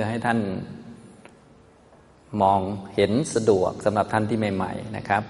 [0.00, 0.40] พื่อให้ท่าน
[2.42, 2.60] มอง
[2.94, 5.22] เห็นสะดวกสำหรับท่านที่ใหม่ๆนะครับ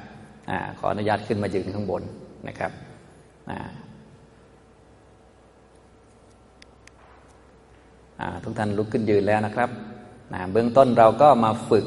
[0.51, 2.03] อขออนุญาตขึ้นมายืนข้างบน
[2.49, 2.73] นะครับ
[8.45, 9.71] ทุกท่านลุกขึ้นยืนแล้วนะครับ
[10.53, 11.87] เบื้องต้นเราก็มาฝึก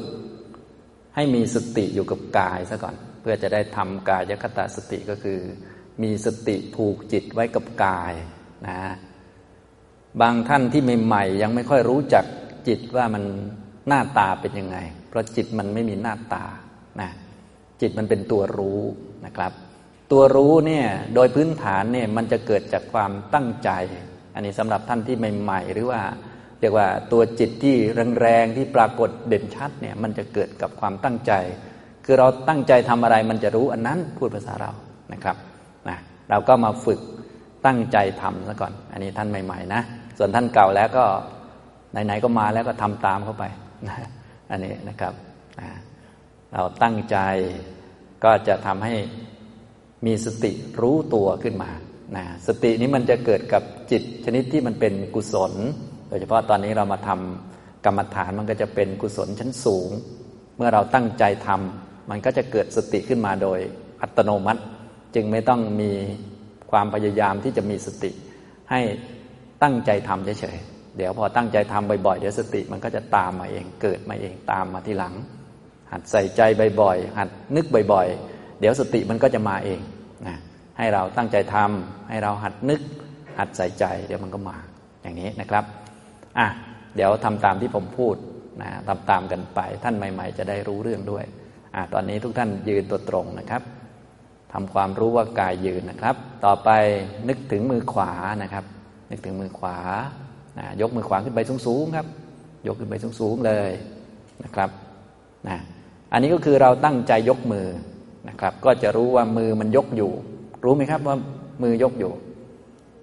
[1.14, 5.38] ให้มีสติอยู่กับกายซะก่อน เพื่อจะได้ทำกายคตาสติก็คือ
[6.02, 8.14] มีสติผูกจิตไว้กับกาย
[8.68, 8.78] นะ
[10.20, 12.26] บางท่านที่ใหม่ๆยังไม่ค่อยรู้จัก
[12.68, 13.24] จิตว่ามัน
[13.88, 14.76] หน้าตาเป็นยังไง
[15.08, 16.44] เพราะจิตมันไม่มีหน้าตา
[17.00, 17.10] นะ
[17.80, 18.80] จิตมันเป็นตัวรู้
[19.26, 19.52] นะครับ
[20.12, 23.70] ตัวรู้เนี่ยโดยพื้นฐานเนี่ยมันจะเกิดจากความตั้งใจ
[24.34, 26.00] อันนี้สำหรับท่านที่ใหม่ๆ หรือว่า
[26.60, 27.76] เรียกว่าตัวจิตที่
[28.20, 31.32] แรงๆที่ปรากฏเด่นชัดเนี่ยมันจะเกิดกับความตั้งใจ
[32.04, 34.72] คือเราตั้งใจทำอะไรมันจะรู้อันนั้นพูดภาษาเรา
[35.12, 35.36] นะครับ
[35.88, 35.98] นะ
[36.30, 37.00] เราก็มาฝึก
[37.66, 39.82] ตั้งใจทำซะก่อน อันนี้ท่านใหม่ ๆ นะ
[40.18, 41.04] ส่วนท่านเก่าแล้วก็
[41.92, 43.44] ไหนๆก็มาแล้วก็ทำตามเข้าไป
[43.88, 43.96] นะ
[44.50, 45.12] อันนี้นะครับ
[46.52, 47.16] เราตั้งใจ
[48.24, 48.94] ก็จะทำให้
[50.06, 51.70] มีสติรู้ตัวขึ้นมา
[52.16, 55.52] นะสตินี้มันจะเกิดกับจิตชนิดที่มันเป็นกุศล
[56.08, 59.90] โดยเฉพาะตอนนี้เรามาทำกรรมฐานมันก็จะเป็นกุศลชั้นสูง
[60.56, 63.58] เมื่อเราตั้งใจทำมันก็จะเกิดสติขึ้นมาโดย
[64.02, 64.62] อัตโนมัติ
[65.14, 65.90] จึงไม่ต้องมี
[66.70, 68.10] ความพยายามที่จะมีสติ
[68.70, 68.80] ให้
[69.62, 75.14] ตั้งใจทำเฉยๆ เดี๋ยวพอตั้งใจทำบ่อยๆ เดี๋ยวสติมันก็จะตามมาเองเกิดมาเองตามมาทีหลัง
[75.92, 76.40] หัดใส่ใจ
[76.80, 79.80] บ่อยๆหัดนึกบ่อยๆ เดี๋ยวสติมันก็จะมาเอง
[80.26, 80.36] นะ
[80.78, 82.80] ให้เราตั้งใจทำให้เราหัดนึก
[83.38, 84.56] หัดใส่ใจ เดี๋ยวมันก็มา
[85.02, 85.64] อย่างนี้นะครับ
[86.38, 86.46] อะ
[86.96, 88.16] เดี๋ยวทำตามที่ผมพูด
[88.62, 91.24] นะทำตามกันไปท่านใหม่ ๆ จะได้รู้เรื่องด้วย
[91.74, 93.62] อะตอนนี้ทุกท่านยืนตัวตรงนะครับ
[94.52, 96.70] ทำความรู้ว่ากายยืนนะครับ ต่อไป
[97.28, 98.12] นึกถึงมือขวา
[98.42, 98.64] นะครับ
[99.10, 99.78] นึกถึงมือขวา
[100.58, 102.06] นะยกมือขวาขึ้นไปสูงๆครับ
[102.66, 103.70] ยกขึ้นไปสูงๆเลย
[104.44, 104.70] นะครับ
[105.48, 105.56] นะ
[106.12, 107.66] อันนี้ก็คือเราตั้งใจยกมือ
[108.28, 110.12] นะครับ ก็จะรู้ว่ามือมันยกอยู่
[110.64, 111.16] รู้ไหมครับว่า
[111.62, 112.12] มือยกอยู่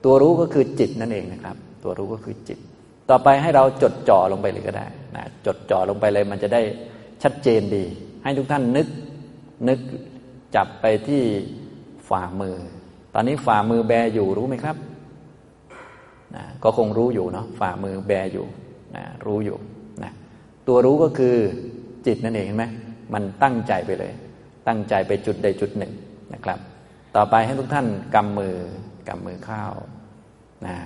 [0.04, 2.60] ตัวรู้ก็คือจิตนั่นเองนะครับ ตัวรู้ก็คือจิต
[3.10, 6.62] ต่อไปให้เราจดจ่อลงไปเลยก็ได้นะจดจ่อลงไปเลยมันจะได้
[7.24, 7.84] ชัดเจนดี
[8.24, 8.88] ให้ทุกท่านนึก
[9.68, 9.80] นึก
[10.56, 11.22] จับไปที่
[12.10, 12.56] ฝ่ามือ
[13.14, 14.76] ตอนนี้ฝ่ามือแบอยู่รู้ไหมครับ
[16.36, 18.46] นะก็คงรู้อยู่เนาะฝ่ามือแบอยู่
[18.96, 19.58] นะรู้อยู่
[20.04, 20.12] นะ
[20.68, 21.36] ตัวรู้ก็คือ
[22.06, 22.66] จิตนั่นเองเห็นไหม
[23.14, 24.14] มันตั้งใจไปเลย
[24.68, 25.94] ตั้งใจไปจุดใดจุดหนึ่ง
[26.34, 26.60] นะครับ
[27.16, 28.56] ต่อไปให้ทุกท่านกำมือ
[29.10, 29.74] กำมือข้าว
[30.68, 30.78] นะ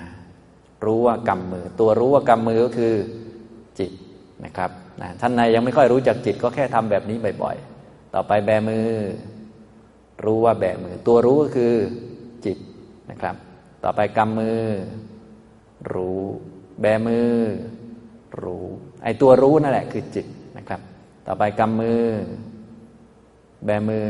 [0.85, 2.93] รู้ว่ากำมือ ตัวรู้ว่ากำมือก็คือ
[3.79, 3.91] จิต
[4.45, 4.71] นะครับ
[5.01, 8.87] นะท่านในยังไม่ค่อยรู้จักจิตก็แค่ทำแบบนี้บ่อยๆ ต่อไปแบมือ
[10.25, 11.73] รู้ว่าแบมือ ตัวรู้ก็คือ
[12.45, 12.57] จิต
[13.11, 13.35] นะครับ
[13.83, 14.59] ต่อไปกำมือ
[15.91, 16.21] รู้
[16.81, 17.31] แบมือ
[18.43, 18.65] รู้
[19.03, 20.25] ไอตัวรู้นั่นแหละคือจิต
[20.57, 20.81] นะครับ
[21.27, 22.03] ต่อไปกำมือ
[23.65, 24.09] แบมือ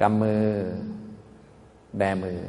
[0.00, 0.44] กำมือ
[1.98, 2.40] แบมือ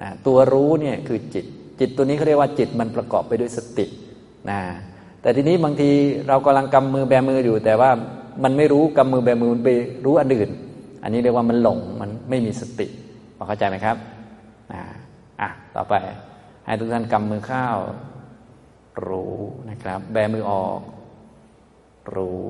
[0.00, 1.44] นะตัวรู้เนี่ยคือจิต
[1.80, 3.86] จิตตัวนี้เขาเรียกว่าจิตมันประกอบไปด้วยสติ
[4.50, 4.60] นะ
[5.20, 5.90] แต่ทีนี้บางที
[6.28, 7.90] เรากำลังกำมือแบมืออยู่ แต่ว่า
[8.44, 9.70] มันไม่รู้กำมือแบมือมันไป
[10.04, 10.50] รู้อันอื่น
[11.02, 12.86] อันนี้เรียกว่ามันหลงมันไม่มีสติ
[13.36, 13.96] พอเข้าใจไหมครับ
[14.72, 14.82] อ่า
[15.40, 15.94] อะต่อไป
[16.66, 17.78] ให้ทุกท่านกำมือข้าว
[19.08, 19.34] รู้
[19.70, 20.80] นะครับ แบมือออก
[22.14, 22.40] รู้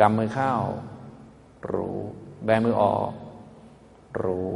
[0.00, 0.60] กำมือข้าว
[1.72, 1.98] รู้
[2.44, 3.10] แบมือออก
[4.24, 4.54] รู้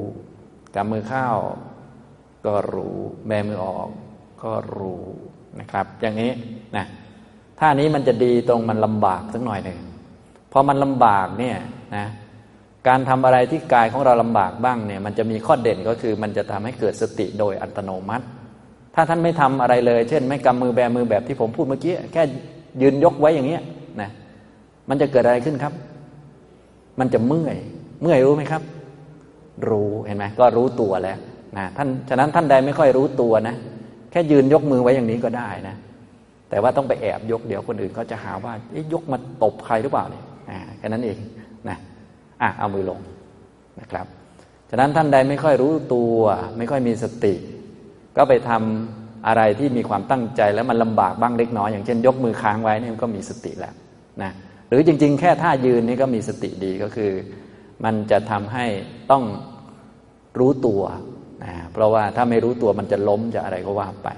[0.74, 1.36] กำมือข้าว
[2.46, 2.96] ก็รู้
[3.26, 3.88] แบมือออก
[4.42, 5.02] ก็รู้
[5.60, 6.32] นะครับ อย่างนี้
[6.76, 6.86] นะ
[7.58, 9.78] ท่านี้มันจะดีตรงมันลำบากสักหน่อยหนึ่ง
[10.52, 11.56] พอมันลำบากเนี่ย
[11.96, 12.06] นะ
[12.88, 18.26] การทำอะไรที่กายของเราลำบากบ้างเนี่ยมันจะมีข้อเด่นก็คือมันจะทำให้เกิดสติโดยอัตโนมัติ
[18.98, 22.22] ถ้าท่านไม่ทำอะไรเลย เช่น ไม่กำมือแบมือแบบที่ผมพูดเมื่อกี้แค่
[22.82, 23.62] ยืนยกไว้อย่างเงี้ย
[24.00, 24.10] นะ
[24.88, 25.72] มันจะเกิดอะไรขึ้นครับ
[27.00, 27.56] มันจะเมื่อย
[28.02, 28.62] เมื่อยรู้ไหมครับ
[29.68, 31.18] รู้เห็นไหมก็รู้ตัวแล้ว
[31.56, 33.54] นะท่านฉะนั้นท่านใดไม่ค่อยรู้ตัวนะ
[34.10, 35.74] แค่ยืนยกมือไว้อย่างนี้ก็ได้นะ
[36.50, 38.52] แต่ว่าต้องไปแอบยกเดี๋ยวคนอื่นเขาจะหาว่า
[38.92, 40.24] ยกมาตบใครหรือเปล่าเนี่ย
[40.78, 41.18] แค่นั้นเอง
[41.68, 41.78] นะ
[42.42, 42.98] อะเอามือลง
[43.80, 44.06] นะครับ
[44.70, 46.18] ฉะนั้นท่านใดไม่ค่อยรู้ตัว
[46.58, 47.34] ไม่ค่อยมีสติ
[48.16, 53.74] ก็ไปทำอะไรที่มีความตั้งใจแล้วมันลำบากบ้างเล็กน้อยอย่างเช่น ยกมือค้างไว้นี่มันก็มีสติแล้ว
[54.22, 54.30] นะ
[54.68, 57.12] หรือจริง ๆ แค่ท่ายืนนี่ก็มีสติดีก็คือ
[57.84, 58.66] มันจะทำให้
[59.10, 59.24] ต้อง
[60.38, 60.82] รู้ตัว
[61.44, 64.08] นะเพราะว่าถ้าไม่รู้ตัวมันจะล้มจะอะไรก็ว่าไป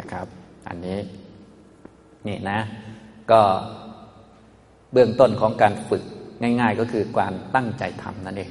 [0.00, 0.26] นะครับ
[0.68, 0.98] อันนี้
[2.28, 2.58] นี่นะ
[3.30, 3.40] ก็
[4.92, 6.02] เบื้องต้นของการฝึก
[6.42, 8.50] ง่าย ๆ ก็คือการตั้งใจทำนั่นเอง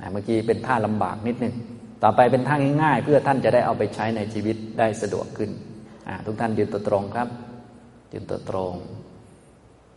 [0.00, 1.54] นะเมื่อกี้เป็นท่าลำบากนิดนึง
[2.02, 5.50] ต่อไปเป็นทางง่ายๆ เพื่อท่านจะได้เอาไปใช้ในชีวิตได้สะดวกขึ้น
[6.26, 7.28] ทุกท่านยืนตัวตรงครับ
[8.12, 8.74] ยืนตัวตรง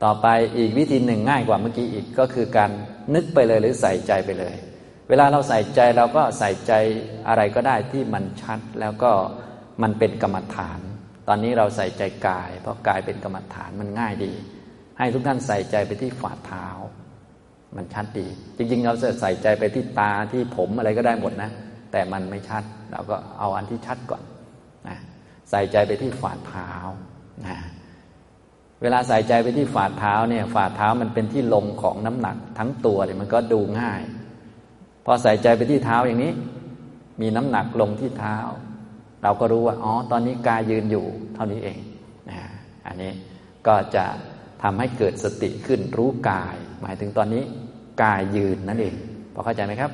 [0.03, 2.71] ต่อไปอีกวิธีหนึ่งง่ายกว่าเมื่อกี้อีกก็คือการ
[3.15, 4.55] นึกไปเลยหรือใส่ใจไปเลย
[5.09, 6.73] เวลาเราใส่ใจเราก็ใส่ใจ
[7.27, 9.11] อะไรก็ได้ที่มันชัดแล้วก็
[9.81, 10.79] มันเป็นกรรมฐาน
[11.27, 14.33] ตอนนี้เราใส่ใจกาย เพราะกายเป็นกรรมฐานมันง่ายดี
[14.97, 16.67] ให้ทุกท่านใส่ใจไปที่ฝ่าเท้า
[17.75, 21.51] มันชัดดี จริงๆ เราจะใส่ใจไปที่ตาที่ผมอะไรก็ได้หมดนะ
[21.91, 24.24] แต่มันไม่ชัด เราก็เอาอันที่ชัดก่อน
[24.88, 24.97] นะ
[25.50, 26.71] ใส่ใจไปที่ฝ่าเท้า
[27.47, 27.57] นะ
[28.81, 34.01] เวลาใส่ใจไปที่ฝ่าเท้าเนี่ยฝ่าเท้ามันเป็นที่ลงของน้ำหนักทั้งตัวเนี่ยมันก็ดูง่าย
[35.06, 36.33] พอใส่ใจไปที่เท้าอย่างนี้
[37.21, 38.38] มีน้ำหนักลงที่เท้า
[39.24, 41.80] เราก็รู้ว่าอ๋อตอนนี้กายยืนอยู่เท่านี้เอง
[42.30, 42.39] นะ
[42.88, 43.12] อันนี้
[43.68, 44.06] ก็จะ
[44.63, 47.44] ทำให้เกิดสติขึ้นรู้กาย หมายถึงตอนนี้
[48.03, 48.95] กายยืนนั่นเอง
[49.33, 49.92] พอเข้าใจไหมครับ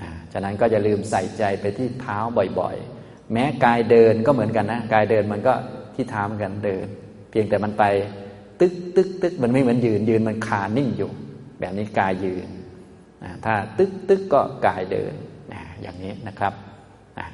[0.00, 2.18] นะฉะนั้นก็จะลืมใส่ใจไปที่เท้า
[2.60, 5.54] บ่อยๆ แม้กายเดินก็เหมือนกันนะกายเดินมันก็
[5.94, 6.86] ที่เท้าเหมือนกันเดิน
[7.30, 7.84] เพียงแต่มันไป
[8.60, 11.10] ตึกตึกตึกมันไม่เหมือนยืนยืนมันคานิ่งอยู่
[11.60, 12.48] แบบนี้กายยืน
[13.24, 15.14] นะถ้าตึกตึกก็กายเดิน
[15.52, 16.52] นะอย่างนี้นะครับ
[17.18, 17.26] นะ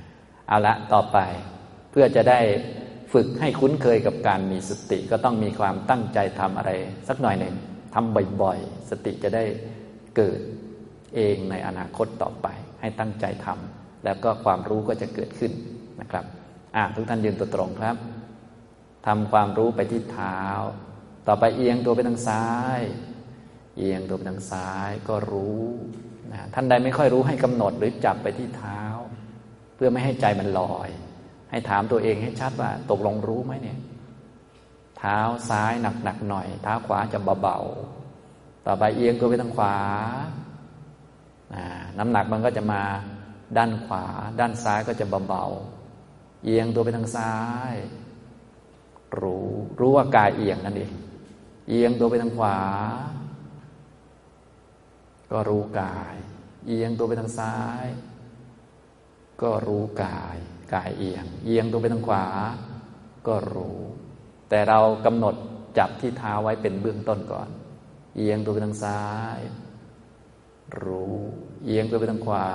[0.48, 1.18] เอาละต่อไป
[1.90, 2.40] เพื่อจะได้
[3.12, 6.70] ฝึกให้คุ้นเคยกับการมีสติก็ต้องมีความตั้งใจทำอะไร
[7.08, 7.54] สักหน่อยหนึ่ง
[7.94, 9.44] ทำบ่อยๆ สติจะได้
[10.16, 10.40] เกิด
[11.14, 12.46] เองในอนาคตต่อไป
[12.80, 15.52] ให้ตั้งใจทำแล้วก็ความรู้ก็จะเกิดขึ้น
[16.00, 16.24] นะครับ
[16.76, 17.96] อ่าทุกท่านยืนตัวตรงครับ
[19.06, 20.40] ทำความรู้ไปที่เท้า
[21.26, 22.48] ต่อไปเอียงตัวไปทางซ้า
[22.78, 22.80] ย
[23.76, 25.64] เอียงตัวไปทางซ้ายก็รู้
[26.32, 28.80] นะท่านใดไม่ค่อยรู้ให้กำหนดหรือจับไปที่เท้า
[29.74, 30.88] เพื่อไม่ให้ใจมันลอย
[31.50, 33.78] ให้ถามตัวเองให้ชัดว่าตกลงรู้ไหมเนี่ย
[34.98, 35.18] เท้า
[35.48, 39.76] ซ้ายหนักหนักหน่อย เท้าขวาจะเบาๆต่อไปเอียงตัวไปทางขวา
[41.98, 42.82] น้ำหนักมันก็จะมา
[43.56, 44.04] ด้านขวา
[44.40, 47.34] ด้านซ้ายก็จะเบาๆเอียงตัวไปทางซ้า
[47.72, 47.74] ย
[49.20, 49.48] รู้
[49.80, 50.92] รู้ว่ากายเอียงนั่นเอง
[51.68, 52.58] เอียงตัวไปทางขวา
[55.32, 56.16] ก็รู้กาย
[56.66, 57.86] เอียงตัวไปทางซ้าย
[59.42, 60.36] ก็รู้กาย
[60.74, 62.24] กายเอียง เอียงตัวไปทางขวา
[63.26, 63.78] ก็รู้
[64.48, 65.34] แต่เรากำหนด
[65.78, 67.48] จับที่เท้าไว้เป็นเบื้องต้นก่อน
[68.16, 69.02] เอียงตัวไปทางซ้า
[69.36, 69.38] ย
[70.84, 71.12] รู้
[71.64, 72.46] เอียงตัวไปทางขวา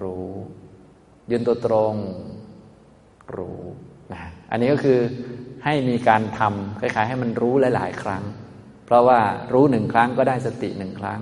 [0.00, 0.28] รู้
[1.30, 1.94] ยืนตัวตรง
[3.36, 3.60] รู้
[4.12, 4.98] นะอันนี้ก็คือ
[5.64, 8.22] ให้มีการทำคล้ายๆ ให้มันรู้หลาย ๆ ครั้ง
[8.86, 9.20] เพราะว่า
[9.52, 11.20] รู้หนึ่งครั้งก็ได้สติหนึ่งครั้ง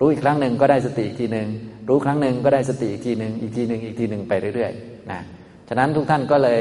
[0.00, 1.48] รู้อีกครั้งหนึ่งก็ได้สติอีกทีหนึ่ง
[1.88, 5.20] รู้ครั้งหนึ่งก็ได้สติอีกทีหนึ่งอีกทีหนึ่งอีกทีหนึ่งไปเรื่อยๆนะ
[5.68, 6.60] ฉะนั้นทุกท่านก็เลย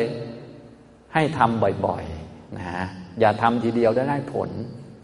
[1.13, 2.65] ให้ทำบ่อยๆนะ
[3.19, 4.50] อย่าทำทีเดียวได้ได้ผล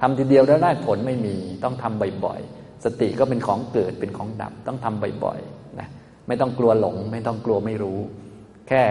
[0.01, 5.87] ทำทีเดียวได้ได้ผลไม่มี ต้องทำบ่อยๆ สติก็เป็นของเกิดเป็นของดับต้องทำบ่อยๆนะ
[6.27, 7.99] ไม่ต้องกลัวหลง ไม่ต้องกลัวไม่รู้
[8.67, 8.83] แค่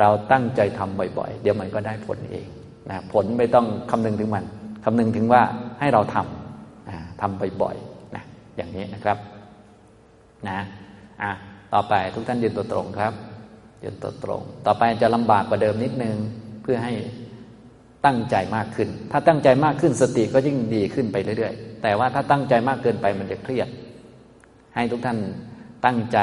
[0.00, 2.46] เราตั้งใจทำบ่อยๆ เดี๋ยวมันก็ได้ผลเอง
[2.90, 4.44] นะผลไม่ต้องคำนึงถึงมัน
[4.84, 5.42] คำนึงถึงว่า
[5.80, 8.22] ให้เราทำนะทำบ่อยๆนะ
[8.56, 9.18] อย่างนี้นะครับ
[10.48, 10.58] นะ
[11.22, 11.32] อะ
[11.74, 13.12] ต่อไปทุกท่านยืนตัวตรงครับ
[13.82, 16.16] ยืนตัวตรง ต่อไปจะลำบากกว่าเดิมนิดนึง
[16.62, 16.92] เพื่อให้
[18.06, 23.68] ตั้งใจมากขึ้น ถ้าตั้งใจมากขึ้นสติก็ยิ่งดีขึ้นไปเรื่อยๆ แต่ว่าถ้าตั้งใจมากเกินไปมันจะเครียด
[24.74, 25.18] ให้ทุกท่าน
[25.84, 26.18] ตั้งใจ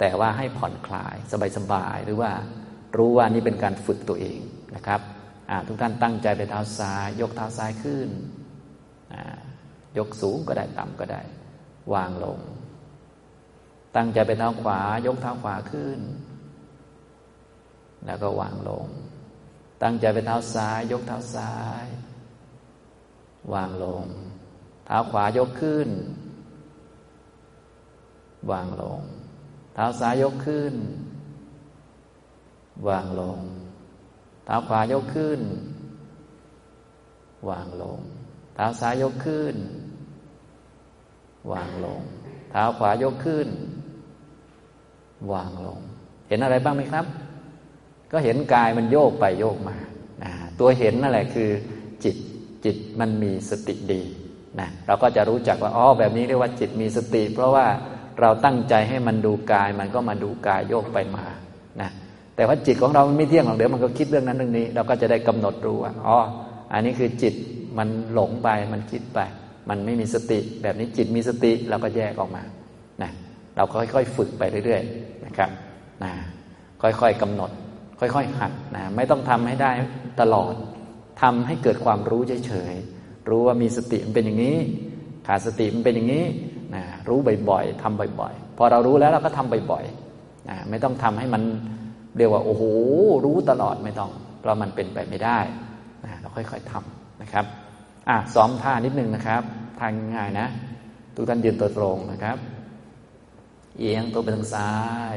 [0.00, 1.16] แต่ว่าให้ผ่อนคลาย
[1.56, 2.30] สบายๆ หรือว่า
[2.96, 4.40] รู้ว่านี่เป็นการฝึกตัวเอง
[4.76, 5.00] นะครับ
[5.68, 8.08] ทุกท่านตั้งใจไปเท้าซ้าย ยกเท้าซ้ายขึ้น
[9.98, 11.22] ยกสูงก็ได้ต่ำก็ได้
[11.94, 12.38] วางลง
[13.96, 16.00] ตั้งใจไปเท้าขวา ยกเท้าขวาขึ้น
[18.06, 18.86] แล้วก็วางลง
[19.82, 21.54] ตั้งใจไปเท้าซ้าย ยกเท้าซ้า
[21.84, 21.86] ย
[23.52, 24.04] วางลง
[24.86, 25.88] เท้าขวายกขึ้น
[28.50, 29.00] วางลง
[29.74, 30.74] เท้าซ้ายยกขึ้น
[32.88, 33.38] วางลง
[34.44, 35.40] เท้าขวายกขึ้น
[37.48, 38.00] วางลง
[38.54, 39.56] เท้าซ้ายยกขึ้น
[41.52, 42.00] วางลง
[42.50, 43.48] เท้าขวายกขึ้น
[45.32, 45.80] วางลง
[46.28, 47.06] เห็นอะไรบ้างไหมครับ
[48.12, 49.76] ก็เห็นกายมันโยกไปโยกมา
[50.22, 51.50] นะตัวเห็นนั่นแหละคือ
[52.04, 52.16] จิต
[52.64, 54.02] จิตมันมีสติดี
[54.60, 57.66] นะเราก็จะรู้จักว่าอ๋อแบบนี้เรียกว่าจิตมีสติ เพราะว่า
[58.20, 61.24] เราตั้งใจให้มันดูกายมันก็มาดูกายโยกไปมา
[61.80, 61.90] นะ
[62.36, 66.18] แต่ว่าจิตของเรามันไม่เที่ยงหรอกเดี๋ยวมันก็คิดเรื่องนั้นเรื่องนี้ เราก็จะได้กำหนดรู้ว่าอ๋อ
[66.72, 67.34] อันนี้คือจิต
[67.78, 69.18] มันหลงไปมันคิดไป
[69.68, 72.42] มันไม่มีสติ แบบนี้จิตมีสติเราก็แยกออกมา
[73.02, 73.10] นะ
[73.56, 75.50] เราก็ค่อยๆฝึกไปเรื่อยๆนะครับ
[76.04, 76.12] นะ
[76.82, 77.50] ค่อยๆกำหนด
[78.00, 79.70] ค่อยๆ หัดนะไม่ต้องทำให้ได้
[80.20, 80.54] ตลอด
[81.22, 84.56] ทำให้เกิดความรู้เฉยๆรู้ว่ามีสติมันเป็นอย่างนี้
[85.26, 86.24] ขาดสติมันเป็นอย่างนี้
[86.74, 87.18] นะรู้
[87.50, 91.42] บ่อยๆทำบ่อยๆ พอเรารู้แล้วเราก็ทำบ่อยๆนะไม่ต้องทำให้มัน
[92.16, 92.62] เรียกว่าโอ้โห
[93.24, 94.10] รู้ตลอดไม่ต้อง
[94.40, 95.38] เพราะมันเป็นไปไม่ได้
[96.04, 97.44] นะเราค่อยๆทำนะครับ
[98.08, 99.42] อะซ้อมท่านิดนึงนะครับ
[99.80, 100.46] ทางง่ายนะ
[101.14, 102.36] ทุกท่านยืนตัวตรงนะครับ
[103.78, 104.72] เอียงตัวไปทางซ้า
[105.14, 105.16] ย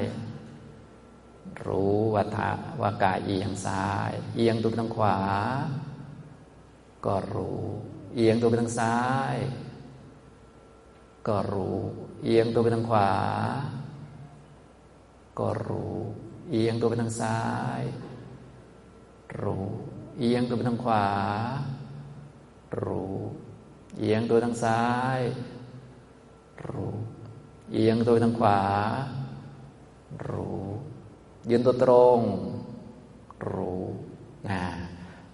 [1.68, 2.52] รู้ว่าท่า
[2.82, 5.18] ว่ากายเอียงซ้าย เอียงตัวไปทางขวา
[7.06, 7.64] ก็รู้
[8.16, 9.00] เอียงตัวไปทางซ้า
[9.34, 9.36] ย
[11.28, 11.80] ก็รู้
[12.24, 13.12] เอียงตัวไปทางขวา
[15.40, 15.98] ก็รู้
[16.52, 17.40] เอียงตัวไปทางซ้า
[17.80, 17.82] ย
[19.42, 19.68] รู้
[20.20, 21.06] เอียงตัวไปทางขวา
[22.84, 23.18] รู้
[24.00, 24.84] เอียงตัวทางซ้า
[25.18, 25.20] ย
[26.68, 26.96] รู้
[27.74, 28.60] เอียงตัวทางขวา
[30.30, 30.66] รู้
[31.50, 32.20] ยืนตัวตรง
[33.54, 33.84] รู้
[34.50, 34.62] นะ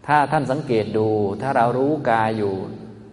[0.07, 1.07] ถ้าท่านสังเกตดู
[1.41, 2.53] ถ้าเรารู้กายอยู่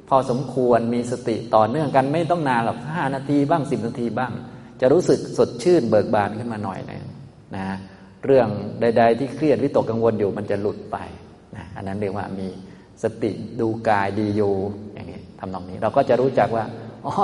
[0.08, 4.32] พอสมควรมีสติต่อเนื่องกันไม่ต้องนานหรอกห้านาทีบ้างสิบนาทีบ้าง
[4.80, 7.04] จะรู้สึกสดชื่นเบิกบานขึ้นมาหน่อยนึง
[7.56, 7.66] นะ
[8.24, 8.48] เรื่อง
[8.80, 10.96] ใด ๆ ที่เครียดวิตกกังวลอยู่มันจะหลุดไป
[11.56, 12.48] นะอันนั้นเรียกว่ามี
[13.02, 13.30] สติ
[13.60, 14.54] ดูกายดีอยู่
[14.94, 16.64] อย่างนี้ทำนองนี้ เราก็จะรู้จักว่า
[17.06, 17.14] อ๋อ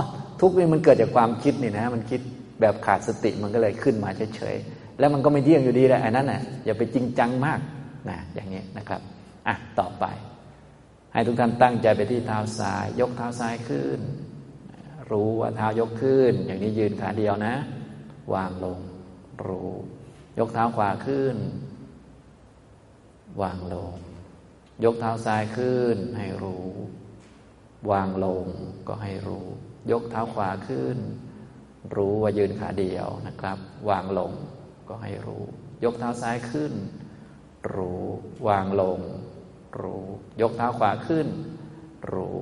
[0.41, 2.21] ทุกนี่มันเกิดจากความคิดนี่นะ มันคิด
[2.61, 7.61] แบบขาดสติมันก็เลยขึ้นมาเฉยๆ แล้วมันก็ไม่เที่ยงอยู่ดีแหละอันนั้นน่ะอย่าไปจริงจังมาก
[8.11, 9.01] นะอย่างนี้นะครับ
[9.47, 10.05] อะต่อไป
[11.13, 14.01] ให้ทุกท่านตั้งใจไปที่เท้าซ้าย ยกเท้าซ้ายขึ้น
[15.11, 17.55] รู้ว่าเท้ายกขึ้น อย่างนี้ยืนขาเดียวนะ
[18.35, 18.79] วางลง
[19.47, 19.73] รู้
[20.39, 21.37] ยกเท้าขวาขึ้น
[23.43, 23.95] วางลง
[24.85, 26.69] ยกเท้าซ้ายขึ้น ให้รู้
[27.91, 28.47] วางลง
[28.89, 29.47] ก็ให้รู้
[29.93, 30.97] ยกเท้าขวาขึ้น
[31.97, 34.33] รู้ว่ายืนขาเดียวนะครับ วางลง
[34.89, 35.45] ก็ให้รู้
[35.85, 36.73] ยกเท้าซ้ายขึ้น
[37.75, 38.03] รู้
[38.49, 39.01] วางลง
[39.81, 40.05] รู้
[40.41, 41.29] ยกเท้าขวาขึ้น
[42.13, 42.39] รู้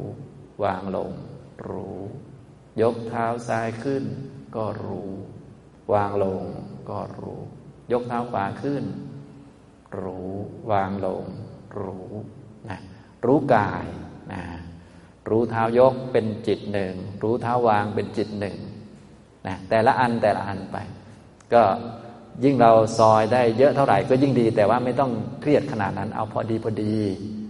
[0.65, 1.12] วางลง
[1.69, 2.00] รู้
[2.83, 4.05] ยกเท้าซ้ายขึ้น
[4.57, 5.11] ก็รู้
[5.95, 6.43] วางลง
[6.91, 7.41] ก็รู้
[7.93, 8.85] ยกเท้าขวาขึ้น
[10.03, 10.31] รู้
[10.73, 11.25] วางลง
[11.81, 12.11] รู้
[12.69, 12.79] นะ
[13.25, 13.87] รู้กาย
[14.33, 14.43] นะ
[15.29, 18.57] รู้เท้ายกเป็นจิตหนึ่ง รู้เท้าวางเป็นจิตหนึ่ง
[19.47, 20.76] นะแต่ละอันแต่ละอันไป
[21.53, 21.62] ก็
[22.45, 26.95] ยิ่งเราซอยได้เยอะเท่าไหร่ก็ยิ่งดี แต่ว่าไม่ต้องเครียดขนาดนั้น เอาพอดีพอดี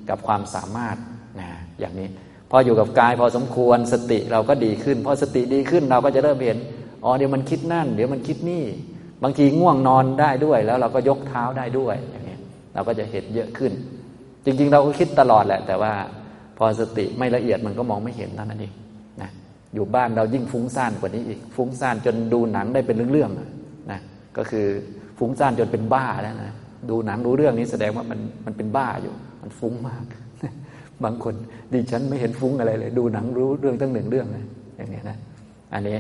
[0.09, 0.97] กับความสามารถ
[1.41, 1.49] นะ
[1.81, 2.09] อย่างนี้
[2.51, 6.59] พออยู่กับกายพอสมควรสติเราก็ดีขึ้นพอสติดีขึ้นเราก็จะเริ่มเห็น
[7.05, 8.65] อ๋อเดี๋ยวมันคิดนั่น เดี๋ยวมันคิดนี่
[9.23, 12.37] บางทีง่วงนอนได้ด้วย แล้วเราก็ยกเท้าได้ด้วยอย่างนี้
[12.75, 13.73] เราก็จะเห็นเยอะขึ้น
[14.45, 15.93] จริง ๆ เราก็คิดตลอดแหละ แต่ว่า
[16.59, 18.73] พอสติไม่ละเอียดมันก็มองไม่เห็นเท่านั้นเอง
[19.23, 19.31] นะ
[19.75, 23.66] อยู่บ้านเรายิ่งฟุ้งซ่านกว่านี้อีก ฟุ้งซ่านจนดูหนังได้เป็นเรื่องๆ
[24.37, 24.67] ก็คือ
[25.19, 26.55] ฟุ้งซ่านจนเป็นบ้าแล้วนะ
[26.91, 30.05] ดูหนังรู้เรื่องนี้แสดงว่ามันมันเป็นบ้าอยู่ มันฟุ้งมาก
[31.05, 31.35] บางคน
[31.73, 34.45] ดิฉันไม่เห็นฟุ้งอะไรเลย ดูหนังรู้เรื่องตั้งหนึ่งเรื่องนะ
[34.77, 35.19] อย่างนี้นะ
[35.75, 35.99] อันนี้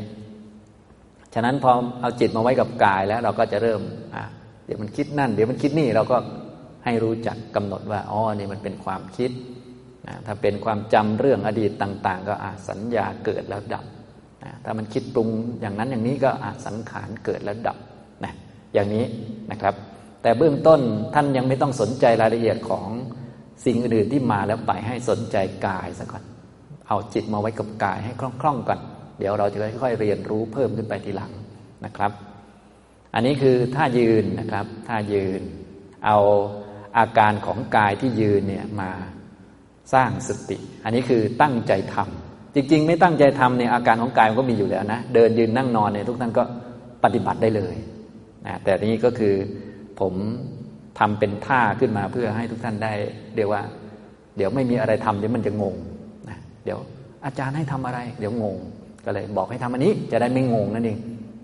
[1.34, 3.80] ฉะนั้นพอเอาจิตมาไว้กับกายแล้ว เราก็จะเริ่ม
[4.14, 4.22] อะ
[4.66, 6.16] เดี๋ยวมันคิดนั่น เดี๋ยวมันคิดนี่เราก็
[6.84, 9.30] ให้รู้จักกำหนดว่าอ๋อนี่มันเป็นความคิด
[10.06, 13.84] นะถ้าเป็นความจำเรื่องอดีตต่าง ๆ ก็อาสัญญาเกิดแล้วดับ
[14.42, 15.28] นะถ้ามันคิดปรุง
[15.60, 17.78] อย่างนั้นอย่างนี้ก็อาสังขารเกิดแล้วดับ
[18.74, 19.04] อย่างนี้
[19.52, 19.74] นะครับ
[20.22, 20.80] แต่เบื้องต้น
[21.14, 22.88] ท่านยังไม่ต้องสนใจรายละเอียดของ
[23.64, 26.22] สิ่งอื่นที่มาแล้วไปให้สนใจกายซะก่อน
[26.88, 28.80] เอาจิตมาไว้กับกายให้คล่องๆก่อน
[29.18, 31.32] เดี๋ยวเราจะค่อยๆเรียนรู้เพิ่มขึ้นไปทีหลัง
[31.84, 32.12] นะครับ
[33.14, 35.40] อันนี้คือท่ายืนนะครับท่ายืน
[36.06, 36.18] เอา
[36.98, 38.90] อาการของกายที่ยืนเนี่ยมา
[39.94, 46.42] สร้างสติ อันนี้คือตั้งใจทำจริง ๆ ไม่ตั้งใจทำเนี่ยอาการของกายมันก็มีอยู่แล้วนะ เดินยืนนั่งนอนเนี่ยทุกท่านก็
[47.04, 47.74] ปฏิบัติได้เลย
[48.46, 49.34] นะแต่นี้ก็คือ
[50.00, 50.14] ผม
[50.98, 52.92] ทำเป็นท่าขึ้นมาเพื่อให้ทุกท่านได้
[53.36, 53.62] เรียกว่า
[54.36, 55.76] เดี๋ยวไม่มีอะไรทำเดี๋ยวมันจะงง
[56.28, 56.78] นะเดี๋ยว
[57.24, 58.56] อาจารย์ให้ทำอะไร เดี๋ยวงง
[59.04, 60.98] ก็เลยบอกให้ทำอันนี้จะได้ไม่งงนั่นเอง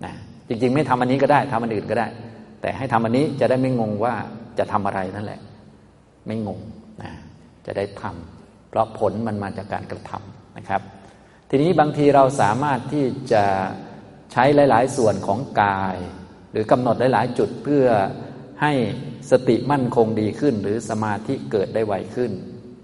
[0.05, 0.13] นะ
[0.49, 2.07] จริง ๆ ไม่ทำอันนี้ก็ได้ทำอันอื่นก็ได้
[2.61, 4.15] แต่ให้ทำอันนี้จะได้ไม่งงว่า
[4.59, 5.41] จะทำอะไรนั่นแหละ
[6.27, 6.61] ไม่งง
[7.03, 7.11] นะ
[7.67, 10.81] จะได้ทำเพราะผลมันมาจากการกระทำนะครับ
[11.51, 13.45] ทีนี้บางทีเราสามารถที่จะ
[14.33, 15.97] ใช้หลาย ๆ ส่วนของกาย
[16.53, 17.85] หรือกำหนดหลาย ๆ จุดเพื่อ
[18.63, 18.73] ให้
[19.31, 22.33] สติมั่นคงดีขึ้น หรือสมาธิเกิดได้ไวขึ้น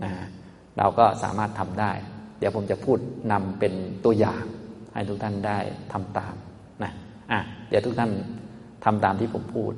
[0.04, 0.12] นะ
[0.78, 1.92] เราก็สามารถทำได้
[2.38, 2.98] เดี๋ยวผมจะพูด
[3.32, 3.72] นำเป็น
[4.04, 4.44] ตัวอย่าง
[4.94, 5.58] ให้ทุกท่านได้
[5.92, 6.34] ทำตาม
[6.82, 6.92] นะ
[7.32, 8.10] อะเดี๋ยวทุกท่าน
[8.84, 9.72] ทำตามที่ผมพูด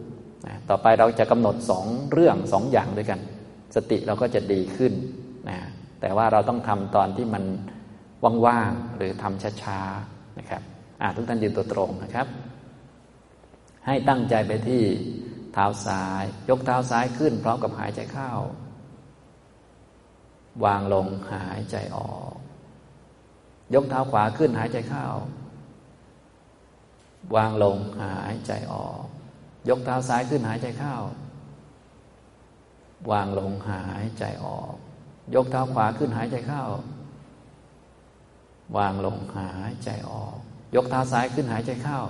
[0.47, 3.21] นะต่อไปเราจะกำหนดสองเรื่องสองอย่างด้วยกัน
[3.77, 4.93] สติเราก็จะดีขึ้น
[5.49, 5.59] นะ
[6.01, 7.45] แต่ว่าเราต้องทำตอนที่มัน
[8.47, 9.79] ว่าง ๆ หรือทำช้า
[10.11, 10.63] ๆ นะครับ
[11.03, 12.27] อะทุกท่านยืนตัวตรงนะครับ
[13.87, 14.85] ให้ตั้งใจไปที่
[15.53, 18.31] เท้าซ้าย ยกเท้าซ้ายขึ้น พร้อมกับหายใจเข้า
[20.65, 22.35] วางลงหายใจออก
[23.75, 25.07] ยกเท้าขวาขึ้นหายใจเข้า
[27.35, 29.05] วางลงหายใจออก
[29.69, 30.97] ยกเท้าซ้ายขึ้นหายใจเข้า
[33.11, 34.75] วางลงหายใจออก
[35.35, 36.65] ยกเท้าขวาขึ้นหายใจเข้า
[38.77, 40.37] วางลงหายใจออก
[40.75, 42.01] ยกเท้าซ้ายขึ้นหายใจเข้า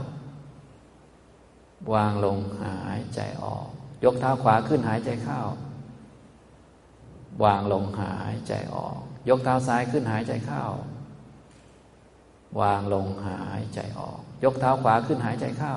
[1.95, 3.69] วางลงหายใจออก
[4.05, 5.41] ยกเท้าขวาขึ้นหายใจเข้า
[7.45, 10.65] วางลงหายใจออก ยกเท้าซ้ายขึ้นหายใจเข้า
[12.61, 15.75] วางลงหายใจออก ยกเท้าขวาขึ้นหายใจเข้า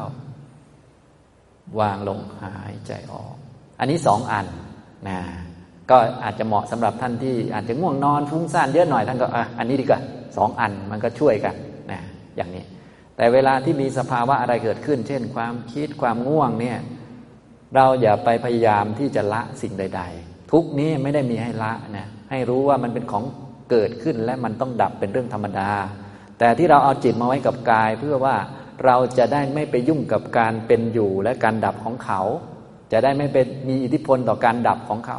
[1.79, 3.35] วางลงหายใจออก
[3.79, 4.45] อันนี้สองอัน
[5.07, 5.19] นะ
[5.89, 9.99] ก็อาจจะเหมาะสำหรับท่านที่อาจจะง่วงนอนฟุ้งซ่านเยอะหน่อยท่านก็อะอันนี้ดีกว่า
[10.37, 11.55] สองอันมันก็ช่วยกัน
[11.91, 11.99] นะ
[12.35, 12.63] อย่างนี้
[13.17, 16.77] แต่เวลาที่มีสภาวะอะไรเกิดขึ้น เช่น ความคิดความง่วงเนี่ย
[17.75, 23.23] เราอย่าไปพยายามที่จะละสิ่งใด ๆ ทุกนี้ไม่ได้มีให้ละนะให้รู้ว่ามันเป็นของ
[23.71, 25.71] เกิดขึ้นและมันต้องดับเป็นเรื่องธรรมดา
[26.39, 28.35] แต่ที่เราเอาจิตมาไว้กับกาย เพื่อว่า
[28.85, 32.21] เราจะได้ไม่ไปยุ่งกับการเป็นอยู่และการดับของเขา
[32.91, 35.17] จะได้ไม่เป็นมีอิทธิพลต่อการดับของเขา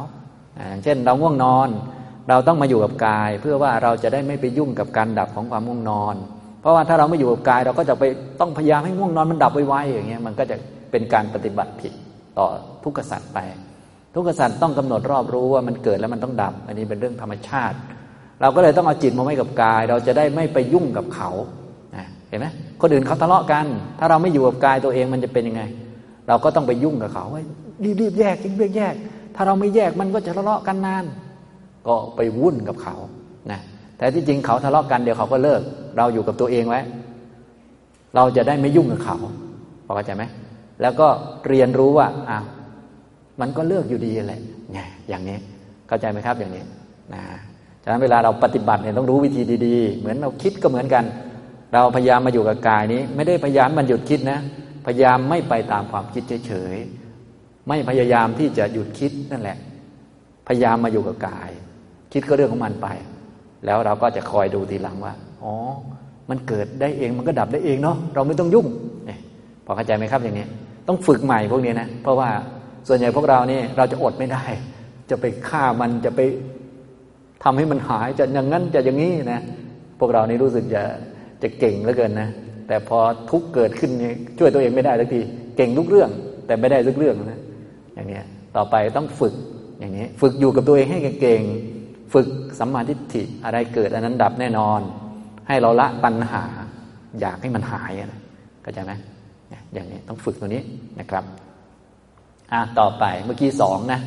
[0.83, 1.69] เช่นเราง่วงนอน
[2.29, 6.15] เราต้องมาอยู่กับกาย เพื่อว่าเราจะได้ไม่ไปยุ่งกับการดับของความง่วงนอน
[6.65, 8.05] เพราะว่าถ้าเราไม่อยู่กับกาย เราก็จะไป
[8.39, 10.55] ต้องพยายามให้ง่วงนอนมันดับไวๆอย่างเงี้ยมันก็จะ
[10.91, 11.93] เป็นการปฏิบัติผิด
[12.37, 12.47] ต่อ
[12.83, 13.39] ทุกขสัตว์ไป
[14.15, 17.77] ทุกขสัตว์ต้องกำหนดรอบรู้ว่ามันเกิดแล้วมันต้องดับ อันนี้เป็นเรื่องธรรมชาติ
[18.41, 21.29] เราก็เลยต้องเอาจิตมาไว้กับกาย เราจะได้ไม่ไปยุ่งกับเขา
[22.29, 22.47] เห็นไหม
[22.81, 23.65] คนอื่นเขาทะเลาะกัน
[23.99, 25.63] ถ้าเราไม่อยู่กับกายตัวเองมันจะเป็นยังไง
[26.27, 27.25] เราก็ต้องไปยุ่งกับเขา
[28.01, 28.93] รีบๆแยกรีบแยก
[29.35, 31.05] ถ้าเราไม่แยกมันก็จะทะเลาะกันนาน
[31.87, 32.95] ก็ไปวุ่นกับเขา
[33.97, 35.61] แต่ที่จริงเขาทะเลาะกันเดี๋ยวเขาก็เลิก
[35.97, 36.81] เราอยู่กับตัวเองไว้
[38.15, 39.17] เราจะได้ไม่ยุ่งกับเขา
[39.95, 40.23] เข้าใจไหม
[40.81, 41.07] แล้วก็
[41.47, 42.45] เรียนรู้ว่าอ้าว
[43.41, 45.37] มันก็เลิกอยู่ดีแหละไงอย่างนี้
[45.87, 46.63] เข้าใจไหมครับอย่างนี้
[47.13, 47.21] นะ
[47.83, 51.03] ฉะนั้นเวลาเราปฏิบัติเนี่ยต้องรู้วิธีดีๆ เหมือนเราคิดก็เหมือนกัน
[51.73, 54.39] เราพยายามมาอยู่กับกายนี้ ไม่ได้พยายามมันหยุดคิดนะ
[54.85, 59.57] พยายามไม่ไปตามความคิดเฉยๆไม่พยายามที่จะหยุดคิดนั่นแหละ
[60.47, 61.49] พยายามมาอยู่กับกาย
[62.13, 62.87] คิดก็เรื่องของมันไป
[63.65, 65.13] แล้วเราก็จะคอยดูทีหลังว่า
[65.43, 65.53] อ๋อ
[66.29, 68.67] มันเกิดได้เอง มันก็ดับได้เองเนาะ เราไม่ต้องยุ่ง
[69.05, 69.19] เนี่ย
[69.65, 70.45] พอเข้าใจไหมครับอย่างนี้
[70.87, 72.29] ต้องฝึกใหม่พวกนี้นะ เพราะว่า
[72.87, 74.43] ส่วนใหญ่พวกเรานี่เราจะอดไม่ได้
[75.09, 76.21] จะไปฆ่ามัน จะไป
[77.43, 79.41] ทำให้มันหาย จะอย่างนั้น จะอย่างนี้นะ
[79.99, 80.83] พวกเรานี่รู้สึกจะ
[81.41, 82.29] จะเก่งเหลือเกินนะ
[82.67, 85.21] แต่พอทุกเกิดขึ้นนี่ช่วยตัวเองไม่ได้ทักที
[85.57, 86.09] เก่งทุกเรื่อง
[86.47, 87.39] แต่ไม่ได้ทุกเรื่องนะ
[87.95, 88.19] อย่างนี้
[88.55, 89.33] ต่อไปต้องฝึก
[89.79, 91.41] อย่างนี้ ฝึกอยู่กับตัวเองให้เก่ง
[92.15, 94.81] ฝึกสัมมาทิฏฐิอะไรเกิดอันนั้นดับแน่นอน
[95.47, 96.43] ให้เราละตัณหา
[97.19, 98.21] อยากให้มันหายนะ
[98.61, 98.93] เข้าใจไหม
[99.73, 100.61] อย่างนี้ต้องฝึกตัวนี้
[100.99, 101.23] นะครับ
[102.51, 103.99] อะต่อไปเมื่อกี้สองนะ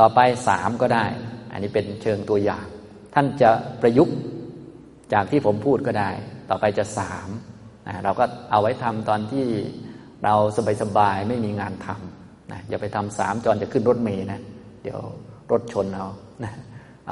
[0.00, 1.04] ต่อไปสามก็ได้
[1.52, 2.66] อันนี้เป็นเชิงตัวอย่าง
[3.14, 4.16] ท่านจะประยุกต์
[5.12, 6.10] จากที่ผมพูดก็ได้
[6.50, 7.28] ต่อไปจะสาม
[7.88, 9.46] นะเราก็เอาไว้ทำตอนที่
[10.24, 10.34] เรา
[10.82, 14.40] สบายๆไม่มีงานทำนะอย่าไปทำสามจอนจะขึ้นรถเมย์นะ
[14.82, 14.98] เดี๋ยว
[15.50, 16.06] รถชนเอา
[16.44, 16.52] นะ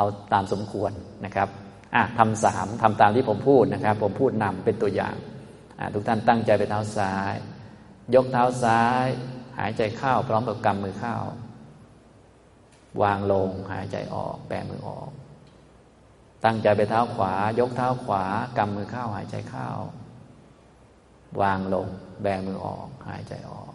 [0.01, 0.93] เอาตามสมควร
[1.25, 1.49] นะครับ
[1.95, 5.17] อะทำสามทำตามที่ผมพูดนะครับ ผมพูดนำเป็นตัวอย่าง
[5.79, 7.35] อะทุกท่านตั้งใจไปเท้าซ้าย
[8.15, 9.07] ยกเท้าซ้าย
[9.59, 11.17] หายใจเข้าพร้อมกับกำมือเข้า
[13.03, 15.11] วางลงหายใจออกแบมือออก
[16.45, 18.25] ตั้งใจไปเท้าขวา ยกเท้าขวา
[18.59, 19.69] กำมือเข้าหายใจเข้า
[21.41, 21.89] วางลง
[22.23, 23.75] แบมือออก หายใจออก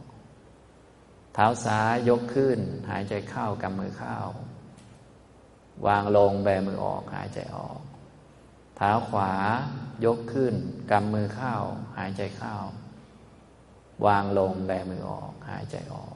[1.34, 2.60] เท้าซ้ายยกขึ้น
[2.90, 4.18] หายใจเข้ากำมือเข้า
[5.88, 7.80] วางลงแบมือออกหายใจออก
[8.78, 9.32] เท้าขวา
[10.06, 10.56] ยกขึ้น
[10.92, 11.56] กำมือเข้า
[11.98, 12.56] หายใจเข้า
[14.06, 16.16] วางลงแบมือออก หายใจออก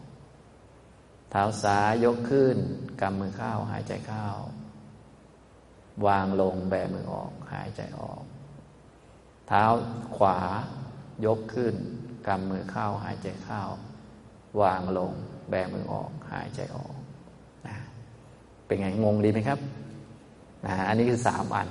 [1.29, 2.57] เท้าซ้ายยกขึ้น
[3.01, 4.27] กำมือเข้า หายใจเข้า
[6.05, 8.23] วางลงแบมือออก หายใจออก
[9.47, 9.63] เท้า
[10.17, 10.39] ขวา
[11.25, 11.75] ยกขึ้น
[12.27, 13.61] กำมือเข้า หายใจเข้า
[14.61, 15.13] วางลง
[15.49, 16.98] แบมือออก หายใจออก
[18.69, 19.59] เป็นไงงงดีไหมครับ
[20.65, 21.67] นะอันนี้คือสามอัน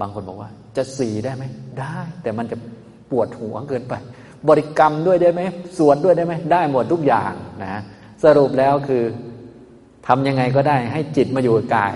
[0.00, 1.44] บางคนบอกว่า จะสี่ได้ไหม
[1.80, 2.56] ได้ แต่มันจะ
[3.10, 3.94] ปวดหัวเกินไป
[4.48, 5.40] บริกรรมด้วยได้ไหม
[5.78, 7.32] สวดด้วยได้ไหมได้หมดทุกอย่าง
[7.62, 7.80] นะ
[8.24, 9.04] สรุปแล้วคือ
[10.06, 11.94] ทำยังไงก็ได้ ให้จิตมาอยู่กับกาย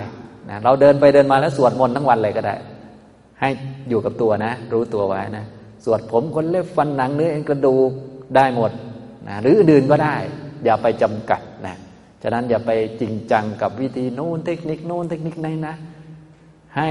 [0.49, 2.55] นะเราเดินไปเดินมาแล้วสวดมนต์ทั้งวันเลยก็ได้
[3.39, 3.49] ให้
[3.89, 5.45] อยู่กับตัวนะ รู้ตัวไว้นะ
[5.85, 7.91] สวดผมคนเล็บฟันหนังเนื้อเอ็นกระดูก
[8.35, 8.71] ได้หมด
[9.27, 10.15] นะหรืออื่นก็ได้
[10.63, 11.41] อย่าไปจำกัด
[12.23, 15.75] ฉะนั้นอย่าไปจริงจังกับวิธีโน้นเทคนิคโน้นเทคนิคไหนนะ
[16.77, 16.89] ให้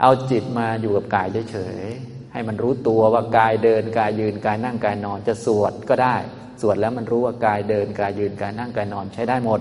[0.00, 6.16] เอาจิตมาอยู่กับกายเฉยๆให้มันรู้ตัวว่ากายเดินกายยืนกายนั่งกายนอนจะสวดก็ได้
[6.60, 9.60] สวดแล้วมันรู้ว่ากายเดินกายยืนกายนั่งกายนอนใช้ได้หมด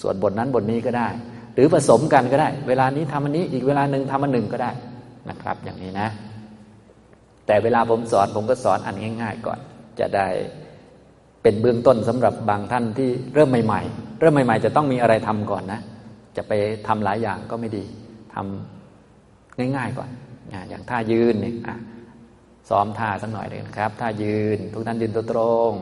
[0.00, 1.08] สวดบทนั้นบทนี้ก็ได้
[1.54, 4.70] หรือผสมกันก็ได้ เวลานี้ทำอันนี้อีกเวลาหนึ่งทำอันหนึ่งก็ได้
[5.30, 6.08] นะครับ อย่างนี้นะ
[7.46, 9.58] แต่เวลาผมสอนผมก็สอนอันง่าย ๆ ก่อน
[9.98, 10.28] จะได้
[11.42, 15.80] เป็นเบื้องต้นสำหรับบางท่านที่เริ่มใหม่ ๆ เริ่มใหม่ ๆ จะต้องมีอะไรทำก่อนนะ
[16.36, 16.52] จะไป
[16.86, 17.84] ทำหลายอย่างก็ไม่ดี
[18.34, 20.10] ทำง่าย ๆก่อน
[20.68, 21.56] อย่างท่ายืนเนี่ย
[22.68, 25.72] ซ้อมท่าสักหน่อยเลยนะครับท่ายืน ทุกท่านยืนตัวตรง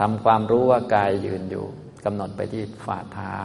[0.00, 1.66] ทำความรู้ว่ากายยืนอยู่
[2.04, 3.38] กำหนดไปที่ฝ่าเท้า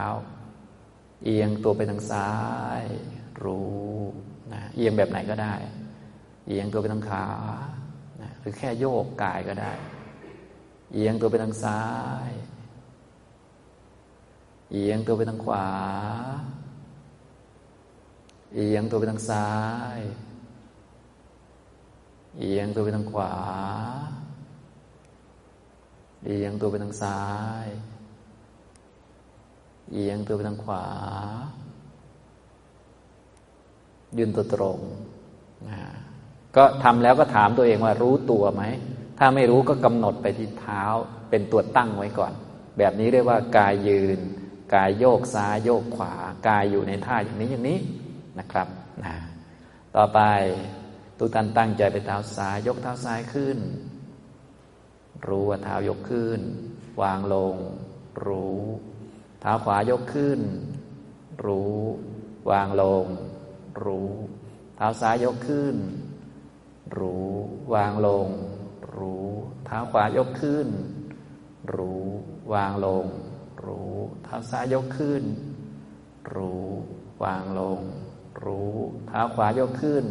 [1.24, 2.32] เอียงตัวไปทางซ้า
[2.80, 2.82] ย
[3.44, 3.94] รู้
[4.52, 5.54] นะเอียงแบบไหนก็ได้
[6.46, 7.26] เอียงตัวไปทางขา
[8.22, 9.72] นะหรือแค่โยกกายก็ได้
[10.94, 11.84] เอียงตัวไปทางซ้า
[12.28, 12.30] ย
[14.72, 15.68] เอียงตัวไปทางขวา
[18.54, 19.50] เอียงตัวไปทางซ้า
[19.98, 20.00] ย
[22.38, 23.32] เอียงตัวไปทางขวา
[26.26, 27.22] เอียงตัวไปทางซ้า
[27.64, 27.66] ย
[29.92, 30.84] เอียงตัวไปทางขวา
[34.18, 34.78] ยืนตัวตรง
[36.56, 38.62] ก็ทำแล้วก็ถามตัวเองว่ารู้ตัวไหม
[39.22, 40.82] ถ้าไม่รู้ก็กำหนดไปที่เท้า
[41.30, 42.32] เป็นตัวตั้งไว้ก่อน
[42.78, 44.18] แบบนี้เรียกว่ากายยืน
[44.74, 46.14] กายโยกซ้ายโยกขวา
[46.48, 47.78] กายอยู่ในท่าอย่างนี้อย่างนี้
[48.38, 48.68] นะครับ
[49.04, 49.16] นะ
[49.96, 50.20] ต่อไป
[51.18, 53.58] ตุตันตั้งใจไปเท้าซ้าย ยกเท้าซ้ายขึ้น
[55.26, 56.40] รู้ว่าเท้ายกขึ้น
[57.02, 57.56] วางลง
[58.26, 58.60] รู้
[59.40, 60.40] เท้าขวายกขึ้น
[61.46, 61.76] รู้
[62.50, 63.06] วางลง
[63.84, 64.10] รู้
[64.76, 65.76] เท้าซ้ายยกขึ้น
[66.98, 67.28] รู้
[67.74, 68.28] วางลง
[69.00, 69.26] รู้
[69.66, 70.68] เท้าขวายกขึ้น
[71.76, 72.04] รู้
[72.54, 73.06] วางลง
[73.66, 73.92] รู้
[74.24, 75.22] เท้าซ้ายยกขึ้น
[76.34, 76.64] รู้
[77.24, 77.80] วางลง
[78.44, 78.72] รู้
[79.08, 80.04] เท้าขวายกขึ้น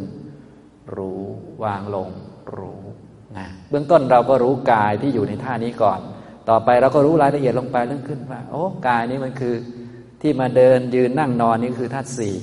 [0.96, 1.20] รู้
[1.64, 2.08] วางลง
[2.56, 2.80] รู้
[3.36, 6.00] นะเบื้องต้นเราก็รู้กายที่อยู่ในท่านี้ก่อน
[6.48, 9.54] ต่อไปเราก็รู้รายละเอียดลงไปเรื่องขึ้นว่าโอ้กายนี้มันคือ
[10.20, 12.36] ที่มาเดินยืนนั่งนอนนี่คือธาตุสี่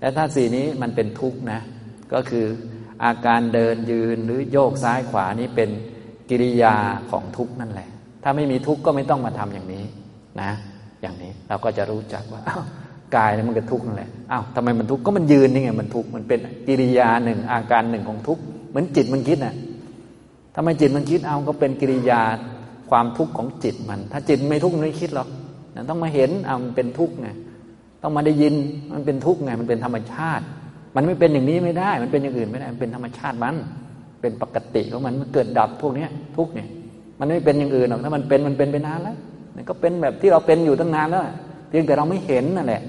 [0.00, 1.60] และธาตุสี่นี้มันเป็นทุกข์นะ
[2.12, 2.46] ก็คือ
[3.04, 5.70] อาการเดินยืนหรือโยกซ้ายขวานี้เป็น
[6.30, 6.74] กิริยา
[7.10, 7.88] ของทุกข์นั่นแหละ
[8.22, 9.84] ถ้าไม่มีทุกข์ก็ไม่ต้องมาทำอย่างนี้
[10.42, 10.50] นะ
[11.00, 12.42] อย่างนี้เราก็จะรู้จักว่า
[13.16, 19.54] กายเนี่ยมันก็ทุกข์นั่นแหละอ้าวทำไมมันทุกข์ก็มันยืนนี่ไงมันทุกข์มันเป็นกิริยาหนึ่งอาการหนึ่งของทุกข์เหมือนจิตมันคิดน่ะ
[20.54, 22.20] ทำไมจิตมันคิดเอาก็เป็นกิริยา
[22.90, 25.28] ความทุกข์ของจิตมัน ถ้าจิตไม่ทุกข์มันไม่คิดหรอก
[25.88, 27.28] ต้องมาเห็นเอามันเป็นทุกข์ไง
[28.02, 28.54] ต้องมาได้ยิน
[28.92, 30.44] มันเป็นทุกข์ไงมันเป็นธรรมชาติ
[30.96, 33.54] มันไม่เป็นอย่างนี้ไม่ได้ มันเป็นอย่างอื่นไม่ได้ มันเป็นธรรมชาติมัน
[34.20, 36.06] เป็นปกติของมัน มันเกิดดับพวกนี้
[36.36, 36.68] ทุกเนี่ย
[37.18, 39.16] มันไม่เป็นอย่างอื่นหรอก ถ้ามันเป็น มันเป็นไปนานแล้ว
[39.68, 41.22] ก็เป็นแบบที่เราเป็นอยู่ตั้งนานแล้ว
[41.68, 42.82] เพียงแต่เราไม่เห็นนั่นแหละ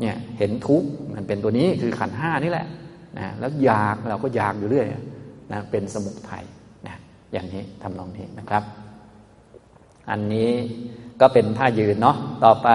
[0.00, 0.82] เนี่ย เห็นทุก
[1.14, 2.66] มันเป็นตัวนี้คือขันห้านี่แหละ
[3.18, 4.86] นะ แล้วอยากเราก็อยากอยู่เรื่อย
[5.52, 6.44] นะ เป็นสมุทัย
[6.86, 6.96] นะ
[7.32, 8.62] อย่างนี้ทำนองนี้นะครับ
[10.10, 10.50] อันนี้
[11.20, 12.68] ก็เป็นท่ายืนเนาะ ต่อไป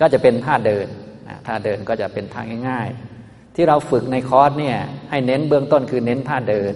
[0.00, 0.86] ก็จะเป็นท่าเดิน
[1.28, 3.05] นะท่าเดินก็จะเป็นท่าง่ายๆ
[3.56, 4.76] ที่เราฝึกในคอร์สเนี่ย
[5.10, 6.74] ให้เน้นเบื้องต้นคือเน้นท่าเดิน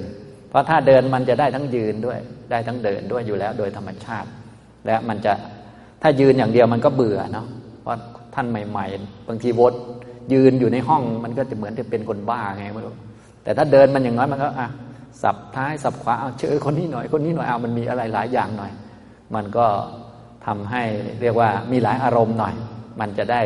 [0.50, 2.18] เพราะท่าเดินมันจะได้ทั้งยืนด้วย
[2.50, 4.28] ได้ทั้งเดินด้วยอยู่แล้วโดยธรรมชาติ
[4.86, 5.32] และมันจะ
[6.02, 7.46] ถ้ายืนอย่างเดียวมันก็เบื่อเนาะ
[7.82, 7.98] เพราะ
[8.34, 9.74] ท่านใหม่ ๆ บางทีวด
[10.32, 12.94] ยืนอยู่ในห้องมันก็จะเหมือนจะเป็นคนบ้าไงไม่รู้
[13.44, 14.68] แต่ถ้าเดินมันอย่างน้อยมันก็อะ
[15.22, 18.72] สับท้ายสับขวาเอาเจอคนนี้หน่อยคนนี้หน่อยเอามันมีอะไรหลายอย่างหน่อย
[19.34, 19.66] มันก็
[20.46, 20.82] ทำให้
[21.20, 22.54] เรียกว่ามีหลายอารมณ์หน่อย
[23.00, 23.40] มันจะได้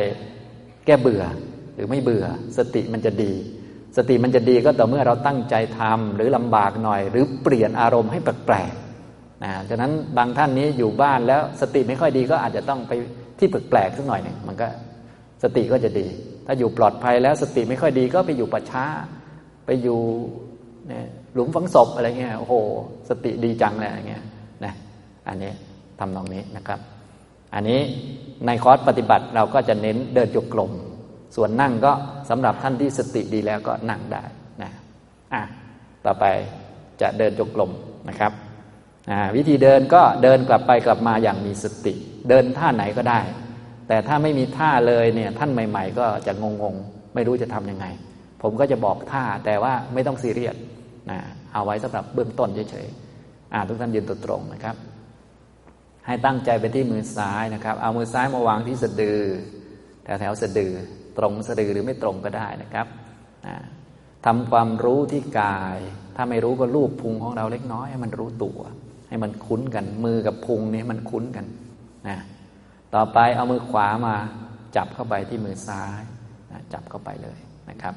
[0.86, 1.22] แก้เบื่อ
[1.74, 2.26] หรือไม่เบื่อ
[2.58, 3.32] สติมันจะดี
[3.96, 12.92] สติมันจะดีก็ต่อเมื่อเราตั้งใจทำหรือลำบากหน่อย หรือเปลี่ยนอารมณ์ให้แปลกๆนะฉะนั้นบางท่านนี้อยู่บ้านแล้วสติไม่ค่อยดีก็อาจจะต้องไป
[13.38, 14.66] ที่แปลกๆสักหน่อยหนึ่งมันก็
[15.42, 16.06] สติก็จะดี
[16.46, 18.84] ถ้าอยู่ปลอดภัยแล้วสติไม่ค่อยดีก็ไปอยู่ป่าช้า
[19.66, 19.98] ไปอยู่
[21.34, 22.54] หลุมฝังศพอะไรเงี้ยโอ้โห
[23.08, 24.24] สติดีจังเลยอะไรเงี้ย
[24.64, 24.72] นะ
[25.28, 25.52] อันนี้
[26.00, 26.80] ทำนองนี้นะครับ
[27.54, 27.80] อันนี้
[28.46, 30.70] ในคอร์สปฏิบัติเราก็จะเน้นเดินจงกรม
[31.36, 31.92] ส่วนนั่งก็
[32.30, 34.22] สำหรับท่านที่สติดีแล้วก็นั่งได้
[34.62, 34.70] นะ
[35.32, 35.42] อะ
[36.06, 36.24] ต่อไป
[37.00, 37.70] จะเดินจงกรม
[38.08, 38.32] นะครับ
[39.36, 41.94] วิธีเดินก็เดินกลับไปกลับมาอย่างมีสติ
[42.28, 43.20] เดินท่าไหนก็ได้
[43.88, 47.86] แต่ถ้าไม่มีท่าเลยเนี่ยท่านใหม่ ๆ ก็จะงงๆ ไม่รู้จะทํำยังไง
[48.42, 50.56] ผมก็จะบอกท่าแต่ว่าไม่ต้องซีเรียส
[51.10, 51.18] นะ
[51.52, 54.76] เอาไว้สำหรับเบื้องต้นเฉยๆทุกท่านยืนตัวตรงนะครับ
[56.06, 59.20] ให้ตั้งใจไปที่มือซ้ายนะครับ เอามือซ้ายมาวางที่สะดือ
[60.04, 60.72] แถวแถวสะดือ
[61.18, 62.86] ตรงสะดือหรือไม่ตรงก็ได้นะครับ
[64.26, 65.78] ทำความรู้ที่กาย
[66.16, 68.58] ถ้าไม่รู้ก็ลูบพุงของเราเล็กน้อย ให้มันรู้ตัว
[69.08, 71.46] ให้มันคุ้นกันมือกับพุงนี่มันคุ้นกัน
[72.08, 72.18] นะ
[72.94, 74.14] ต่อไปเอามือขวามา
[74.76, 76.02] จับเข้าไปที่มือซ้าย
[76.50, 77.38] นะจับเข้าไปเลย
[77.70, 77.94] นะครับ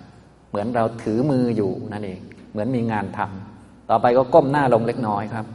[0.49, 2.19] เหมือนเราถือมืออยู่นั่นเอง
[2.51, 5.45] เหมือนมีงานทำต่อไปก็ก้มหน้าลงเล็กน้อยครับ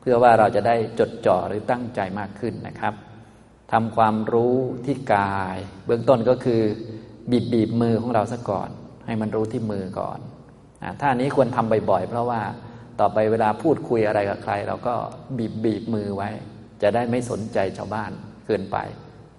[0.00, 2.94] เพื่อว่าเราจะได้จดจ่อหรือตั้งใจมากขึ้นนะครับ
[3.72, 6.62] ทำความรู้ที่กาย เบื้องต้นก็คือ
[7.30, 8.68] บีบบีบมือของเราซะก่อน
[9.06, 10.18] ให้มันรู้ที่มือก่อน
[11.00, 12.40] ท่านี้ควรทำบ่อยๆ เพราะว่า
[13.00, 14.94] ต่อไปเวลาพูดคุยอะไรกับใคร เราก็
[15.38, 16.30] บีบบีบมือไว้
[16.82, 18.10] จะได้ไม่สนใจชาวบ้าน
[18.46, 18.76] เกินไป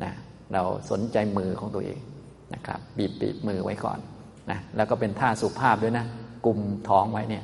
[0.03, 0.13] นะ
[0.53, 1.99] เราสนใจมือของตัวเอง
[2.53, 3.99] นะครับบีบบีบมือไว้ก่อน
[4.51, 6.05] นะแล้วก็เป็นท่าสุภาพด้วยนะ
[6.45, 6.59] กลุ่ม
[6.89, 7.43] ท้องไว้เนี่ย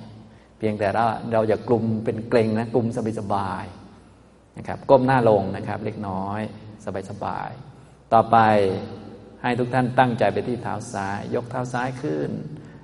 [0.58, 3.64] เพียงแต่เราเราอย่ากลุ่มเป็นเกรงนะกลุ่มสบายสบาย
[4.58, 6.42] นะครับก้มหน้าลงนะครับ เล็กน้อย
[6.86, 7.52] สบายสบาย
[8.14, 8.38] ต่อไป
[9.42, 12.30] ให้ทุกท่านตั้งใจไปที่เท้าซ้าย ยกเท้าซ้ายขึ้น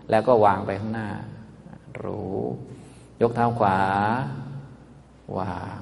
[0.09, 1.09] แล้วก็วางไปข้างหน้า
[2.03, 2.39] รู้
[3.21, 3.81] ยกเท้าขวา
[5.39, 5.79] วาง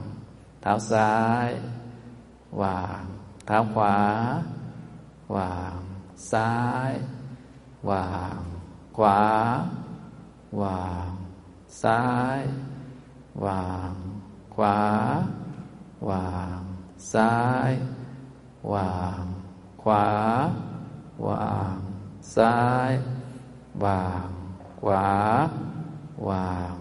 [0.62, 1.16] เท้าซ้า
[1.48, 1.50] ย
[2.62, 3.04] วาง
[3.46, 3.98] เท้าขวา
[5.38, 5.80] วาง
[6.32, 6.54] ซ้า
[6.92, 6.94] ย
[7.92, 8.42] วาง
[8.98, 9.22] ขวา
[10.64, 11.12] วาง
[11.84, 12.04] ซ้า
[12.40, 12.42] ย
[13.46, 13.94] วาง
[14.56, 14.80] ขวา
[16.10, 16.60] วาง
[17.14, 17.36] ซ้า
[17.70, 17.72] ย
[18.74, 19.24] วาง
[19.84, 20.08] ขวา
[21.28, 21.78] วาง
[22.36, 22.92] ซ้าย
[23.84, 24.30] วาง
[24.82, 25.10] ขวา
[26.30, 26.74] วาง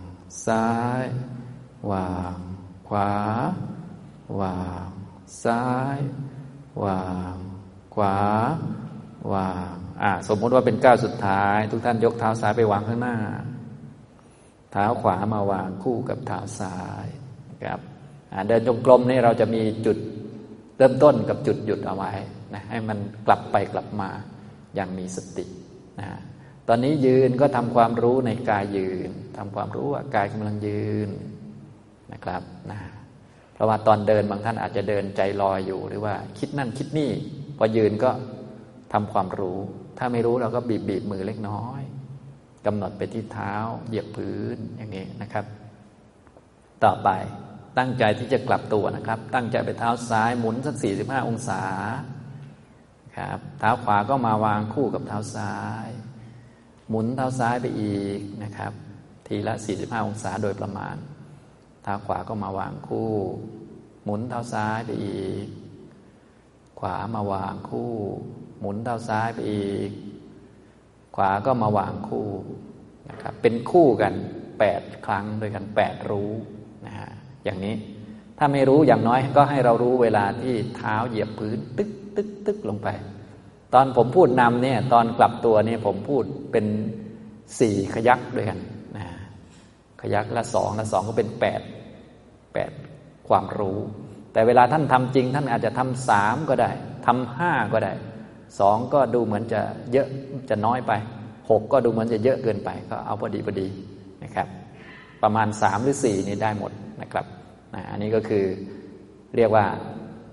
[0.47, 0.69] ซ้า
[1.03, 1.05] ย
[1.91, 2.37] วาง
[2.89, 3.11] ขวา
[4.41, 4.89] วาง
[5.45, 5.99] ซ้าย
[6.85, 7.37] วาง
[7.95, 8.17] ขวา
[9.33, 13.17] วางอ่าสมมุติว่าเป็นก้าวสุดท้าย ทุกท่านยกเท้าซ้ายไปวางข้างหน้า
[14.73, 17.07] เท้าขวามาวางคู่กับเท้าซ้าย
[17.65, 17.81] ครับ
[18.49, 19.97] เดินจงกรมนี่เราจะมีจุด
[20.77, 22.11] เริ่มต้นกับจุดหยุดเอาไว้
[22.55, 24.11] นะให้มันกลับไปกลับมา
[24.75, 25.45] อย่างมีสติ
[26.01, 26.09] นะ
[26.69, 31.09] ตอนนี้ยืนก็ทำความรู้ในกายยืนทำความรู้ว่ากายกำลังยืน
[32.13, 32.79] นะครับนะ
[33.55, 37.11] เพราะว่าตอนเดินบางท่านอาจจะเดินใจลอยอยู่หรือว่า คิดนั่นคิดนี่
[37.59, 38.11] พอยืนก็
[38.93, 39.59] ทำความรู้
[39.99, 41.83] ถ้าไม่รู้เราก็บีบบีบมือเล็กน้อย
[42.67, 43.55] กำหนดไปที่เท้า
[43.89, 45.45] เหยียบพื้นอย่างนี้นะครับ
[46.85, 47.09] ต่อไป
[47.79, 51.63] ตั้งใจที่จะกลับตัวนะครับ ตั้งใจไปเท้าซ้ายหมุนสักสี่สิบห้าองศา
[53.17, 55.89] ครับเท้าขวาก็มาวางคู่กับเท้าซ้าย
[56.89, 58.73] หมุนเท้าซ้ายไปอีกนะครับ
[59.27, 60.97] ทีละ 45 องศาโดยประมาณ
[61.83, 63.13] เท้าขวาก็มาวางคู่
[64.05, 65.47] หมุนเท้าซ้ายไปอีก
[66.81, 67.93] ขวามาวางคู่
[68.61, 69.91] หมุนเท้าซ้ายไปอีก
[71.17, 72.29] ขวาก็มาวางคู่
[73.11, 74.15] นะครับเป็นคู่กัน
[74.59, 76.33] 8 ครั้งโดยกัน 8 รู้
[77.47, 77.75] อย่างนี้
[78.39, 82.89] ถ้าไม่รู้อย่างน้อยก็ให้เรารู้เวลาที่เท้าเหยียบพื้นตึกตึกตึกลงไป
[83.75, 86.67] ตอนผมพูดนำเนี่ย ตอนกลับตัวเนี่ยผมพูดเป็น
[87.59, 88.59] สี่ขยักด้วยกัน
[88.97, 89.05] นะ
[90.01, 91.61] ขยักละสองละสองก็เป็นแปด
[92.55, 92.71] แปด
[93.29, 93.79] ความรู้
[94.33, 96.71] แต่เวลาท่านทำจริง ท่านอาจจะทำสามก็ได้
[97.07, 97.93] ทำห้าก็ได้
[98.59, 99.61] สองก็ดูเหมือนจะ
[99.93, 100.09] เยอะ
[100.49, 100.93] จะน้อยไป
[101.51, 103.67] หกก็ดูเหมือนจะเยอะเกินไป ก็เอาพอดีพอดี
[104.25, 104.49] นะครับ
[105.23, 107.27] ประมาณสามหรือสี่นี่ได้หมดนะครับ
[107.91, 108.45] อันนี้ก็คือ
[109.37, 109.67] เรียกว่า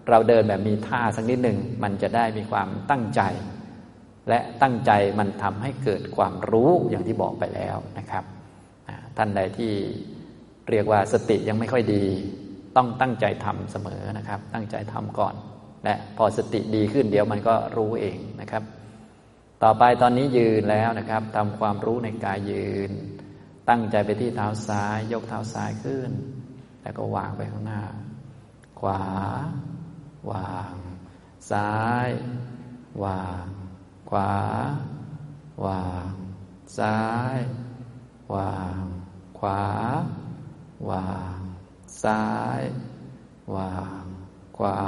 [0.09, 3.21] เราเดินแบบมีท่าสักนิดหนึ่งมันจะได้มีความตั้งใจ
[4.29, 8.23] และตั้งใจมันทำให้เกิดความรู้อย่างที่บอกไปแล้วนะครับ
[9.17, 9.73] ท่านใดที่
[10.69, 12.05] เรียกว่าสติยังไม่ค่อยดี
[12.75, 15.35] ต้องตั้งใจทำเสมอนะครับ ตั้งใจทำก่อน
[15.85, 18.63] และพอสติดีขึ้นเดี๋ยวมันก็รู้เองนะครับ
[19.63, 22.91] ต่อไปตอนนี้ยืนแล้วนะครับทำความรู้ในกายยืน
[23.69, 26.11] ตั้งใจไปที่เท้าซ้าย ยกเท้าซ้ายขึ้น
[26.83, 27.81] แล้วก็วางไปข้างหน้า
[28.79, 29.01] ขวา
[30.31, 30.75] วาง
[31.51, 31.73] ซ้า
[32.07, 32.09] ย
[33.03, 33.47] วาง
[34.09, 34.33] ขวา
[35.65, 36.11] วาง
[36.77, 36.99] ซ้า
[37.35, 37.37] ย
[38.33, 38.83] วาง
[39.39, 39.63] ขวา
[40.89, 41.39] วาง
[42.03, 42.23] ซ้า
[42.59, 42.61] ย
[43.55, 44.05] วาง
[44.57, 44.79] ขวา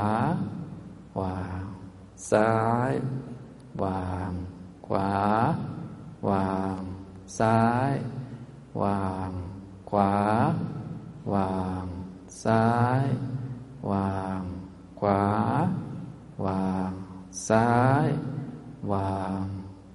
[1.19, 1.63] วาง
[2.31, 2.53] ซ้า
[2.89, 2.93] ย
[3.83, 4.31] วาง
[4.87, 5.11] ขวา
[6.29, 6.79] วาง
[7.39, 7.93] ซ้าย
[8.83, 9.31] วาง
[9.89, 10.13] ขวา
[11.33, 11.85] วาง
[12.43, 12.67] ซ้า
[13.01, 13.03] ย
[13.91, 14.41] วาง
[14.99, 15.23] ขวา
[16.45, 16.91] วาง
[17.47, 17.69] ซ้า
[18.05, 18.07] ย
[18.91, 19.45] วาง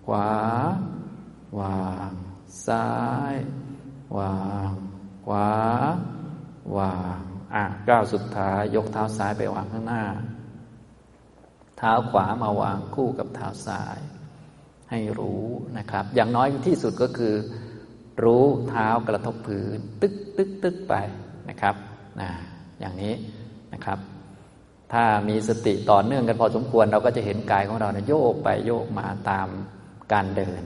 [0.07, 0.31] ขวา
[1.61, 2.12] วาง
[2.66, 2.88] ซ้า
[3.33, 3.35] ย
[4.19, 4.38] วา
[4.71, 4.73] ง
[5.27, 5.51] ขวา
[6.77, 7.21] วาง
[7.55, 10.05] อะก้าวสุดท้าย ยกเท้าซ้ายไปวางข้างหน้า
[11.79, 13.99] เท้าขวามาวางคู่กับเท้าซ้าย
[14.90, 15.45] ให้รู้
[15.79, 17.35] นะครับ อย่างน้อยที่สุดก็คือ
[18.24, 20.94] รู้เท้ากระทบพื้น ตึกตึกตึกไป
[21.48, 21.74] นะครับ
[22.20, 22.30] นะ
[22.80, 23.14] อย่างนี้
[23.74, 23.98] นะครับ
[24.92, 29.48] ถ้ามีสติต่อเนื่องกันพอสมควร เราก็จะเห็นกายของเราเนี่ยโยกไปโยกมาตาม
[30.12, 30.62] การเดิน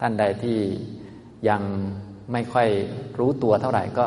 [0.00, 0.58] ท่านใดที่
[1.48, 1.62] ยัง
[2.32, 2.68] ไม่ค่อย
[3.18, 4.06] รู้ตัวเท่าไหร่ก็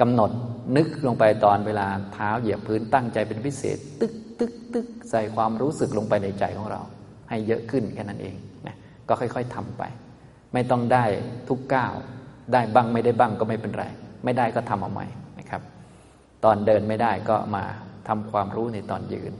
[0.00, 0.30] กำหนด
[0.76, 6.80] นึกลงไปตอนเวลาเท้าเหยียบพื้นตั้งใจเป็นพิเศษ ตึกตึกตึกใส่ความรู้สึกลงไปในใจของเรา
[7.28, 8.34] ให้เยอะขึ้นแค่นั้นเอง
[8.66, 8.76] นะ
[9.08, 9.82] ก็ค่อย ๆทำไป
[10.52, 11.04] ไม่ต้องได้
[11.48, 11.94] ทุกก้าว
[12.52, 13.84] ได้บ้างไม่ได้บ้างก็ไม่เป็นไร
[14.24, 15.06] ไม่ได้ก็ทำเอาใหม่
[15.38, 15.62] นะครับ
[16.44, 17.64] ตอนเดินไม่ได้ก็มา
[18.08, 19.32] ทำความรู้ในตอนยืน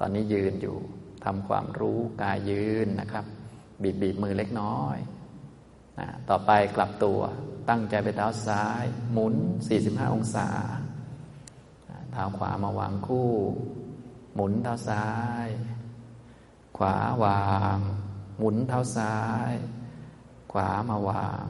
[0.00, 0.76] ตอนนี้ยืนอยู่
[1.24, 3.24] ทำความรู้กายยืนนะครับ
[3.82, 4.96] บีบบีบมือเล็กน้อย
[5.98, 7.20] นะต่อไปกลับตัว
[7.68, 9.34] ตั้งใจไปเท้าซ้าย หมุน
[9.74, 10.48] 45 องศา
[12.12, 13.30] เท้าขวามาวางคู่
[14.34, 15.08] หมุนเท้าซ้า
[15.46, 15.48] ย
[16.76, 17.46] ขวาวา
[17.76, 17.78] ง
[18.38, 19.16] หมุนเท้าซ้า
[19.50, 19.52] ย
[20.52, 21.44] ขวามาวาง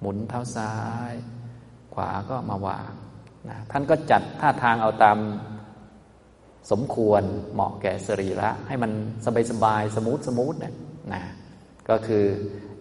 [0.00, 0.74] หมุนเท้าซ้า
[1.10, 1.12] ย
[1.94, 2.92] ขวาก็มาวาง
[3.48, 5.18] นะท่านก็จัดท่าทางเอาตาม
[6.70, 8.92] สมควรเหมาะแก่สรีระให้มัน
[9.24, 10.74] สบายสบาย smooth smooth เนี่ย
[11.12, 11.22] นะ
[11.88, 12.24] ก็คือ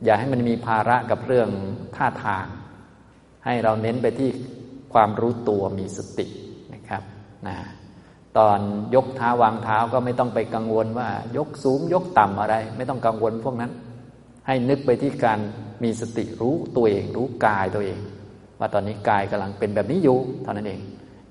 [0.03, 1.49] อย่าให้มันมีภาระกับเรื่อง
[1.95, 2.45] ท่าทาง
[3.45, 4.29] ให้เราเน้นไปที่
[4.93, 6.27] ความรู้ตัวมีสติ
[6.73, 7.03] นะครับ
[7.47, 7.57] นะ
[8.37, 8.59] ตอน
[8.95, 13.71] ยกเท้าวางเท้าก็ไม่ต้องไปกังวลว่า ยกสูงยกต่ำอะไร ไม่ต้องกังวลพวกนั้น
[14.47, 15.39] ให้นึกไปที่การ
[15.83, 17.99] มีสติรู้ตัวเอง รู้กายตัวเอง
[18.59, 20.81] ว่าตอนนี้กายกำลังเป็นแบบนี้อยู่เท่านั้นเอง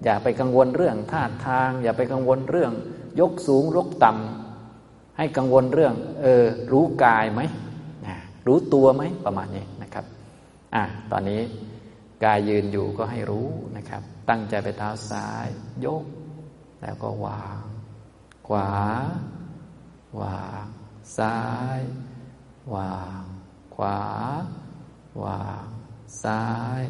[0.05, 2.73] อย่าไปกังวลเรื่องท่าทาง อย่าไปกังวลเรื่อง
[3.21, 7.41] ยกสูงยกต่ำให้กังวลเรื่องเออรู้กายไหม
[8.47, 10.05] รู้ตัวไหมประมาณนี้นะครับ
[10.75, 11.41] อะตอนนี้
[12.25, 15.47] กายยืนอยู่ก็ให้รู้นะครับ ตั้งใจไปเท้าซ้าย
[15.85, 16.05] ยก
[16.83, 17.63] แล้วก็วาง
[18.49, 18.71] ขวา
[20.21, 20.67] วาง
[21.19, 21.39] ซ้า
[21.79, 21.81] ย
[22.73, 23.23] วาง
[23.75, 23.99] ขวา
[25.23, 25.69] วาง
[26.23, 26.45] ซ้า
[26.81, 26.83] ย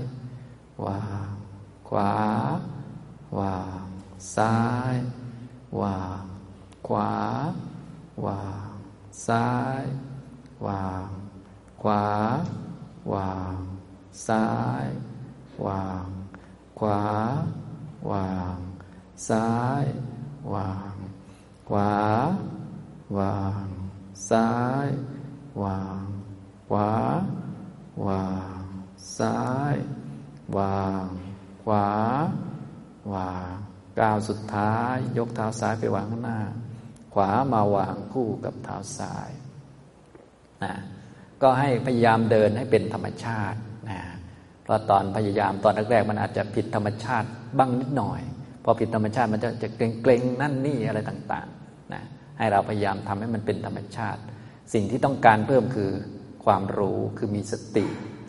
[20.55, 20.97] วาง
[21.69, 21.93] ขวา
[23.19, 23.69] วาง
[24.31, 24.49] ซ้า
[24.85, 24.89] ย
[25.63, 26.03] วาง
[26.69, 26.91] ขวา
[28.07, 28.27] วา
[28.59, 28.61] ง
[29.19, 29.41] ซ้า
[29.75, 29.77] ย
[30.59, 31.07] วาง
[31.65, 31.89] ขวา
[33.15, 33.55] วาง
[34.01, 36.41] ก้าวสุดท้าย ยกเท้าซ้ายไปวางข้างหน้า
[37.15, 39.31] ขวามาวางคู่กับเท้าซ้าย
[40.65, 40.73] นะ
[41.43, 43.59] ก็ให้พยายามเดินให้เป็นธรรมชาติ
[43.91, 44.01] นะ
[44.63, 48.21] เพราะตอนพยายามตอนแรกๆมันอาจจะผิดธรรมชาติบ้างนิดหน่อย
[48.65, 52.03] พอผิดธรรมชาติมันจะจะเกรงๆนั่นนี่อะไรต่างๆนะ
[52.39, 54.21] ให้เราพยายามทำให้มันเป็นธรรมชาติ
[54.73, 55.91] สิ่งที่ต้องการเพิ่มคือ
[56.45, 57.87] ความรู้คือมีสติ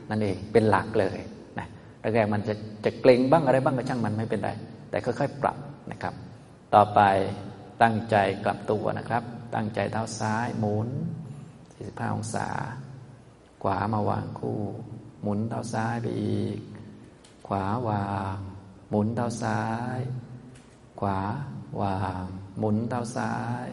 [0.10, 1.18] นั่นเองเป็นหลักเลย
[1.60, 1.68] นะ
[2.02, 2.54] แรกๆมันจะ
[2.86, 4.52] จะเกรงบ้างอะไรบ้างก็ช่างมันไม่เป็นไร
[4.90, 5.58] แต่ค่อยๆ ปรับ
[5.92, 6.14] นะครับ
[6.76, 7.02] ต่อไป
[7.82, 9.24] ตั้งใจกลับตัวนะครับ
[9.56, 10.90] ตั้งใจเท้าซ้ายหมุน
[11.52, 12.48] 45 องศา
[13.64, 14.64] ขวามาวางคู่
[15.22, 16.60] หมุนเท้าซ้ายไปอีก
[17.48, 18.38] ขวาวาง
[18.90, 19.62] หมุนเท้าซ้า
[19.98, 20.00] ย
[21.00, 21.20] ขวา
[21.82, 22.24] วาง
[22.60, 23.68] หมุนเท้าซ้าย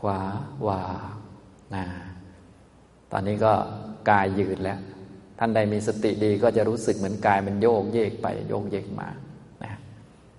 [0.00, 0.20] ขวา
[0.68, 1.14] วาง
[1.74, 1.84] นะ
[3.12, 3.52] ตอนนี้ก็
[4.10, 4.78] กายยืดแล้ว
[5.38, 9.08] ท่านใดมีสติดีก็จะรู้สึกเหมือนกายมันโยกเยกไปโยกเยกมา
[9.64, 9.74] นะ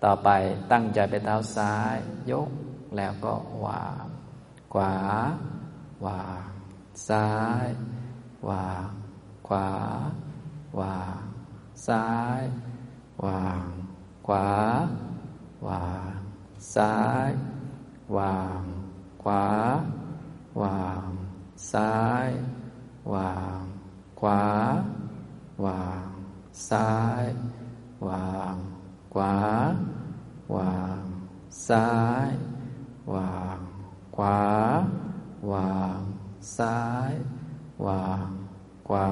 [0.04, 0.30] ต่อไป
[0.72, 1.98] ตั้งใจไปเท้าซ้าย
[2.32, 2.50] ยก
[2.98, 3.34] แล้วก็
[3.66, 4.06] วาง
[4.74, 4.96] ขวา
[6.06, 6.48] วาง
[7.10, 7.30] ซ้า
[7.66, 7.68] ย
[8.50, 8.88] วาง
[9.48, 9.70] ขวา
[10.80, 11.22] วาง
[11.88, 12.08] ซ้า
[12.40, 12.42] ย
[13.26, 13.66] วาง
[14.28, 14.50] ขวา
[15.68, 16.14] วาง
[16.76, 16.96] ซ้า
[17.28, 17.30] ย
[18.18, 18.62] วาง
[19.24, 19.44] ขวา
[20.62, 21.10] วาง
[21.72, 21.98] ซ้า
[22.28, 22.30] ย
[23.14, 23.62] วาง
[24.20, 24.46] ขวา
[25.66, 26.08] วาง
[26.70, 26.92] ซ้า
[27.24, 27.26] ย
[28.08, 28.56] วาง
[29.14, 29.36] ขวา
[30.56, 31.02] วาง
[31.68, 31.92] ซ้า
[32.28, 32.30] ย
[33.16, 33.60] วาง
[34.16, 34.40] ขวา
[35.52, 36.00] วาง
[36.58, 37.12] ซ้าย
[37.86, 38.30] วาง
[38.88, 39.10] ขวา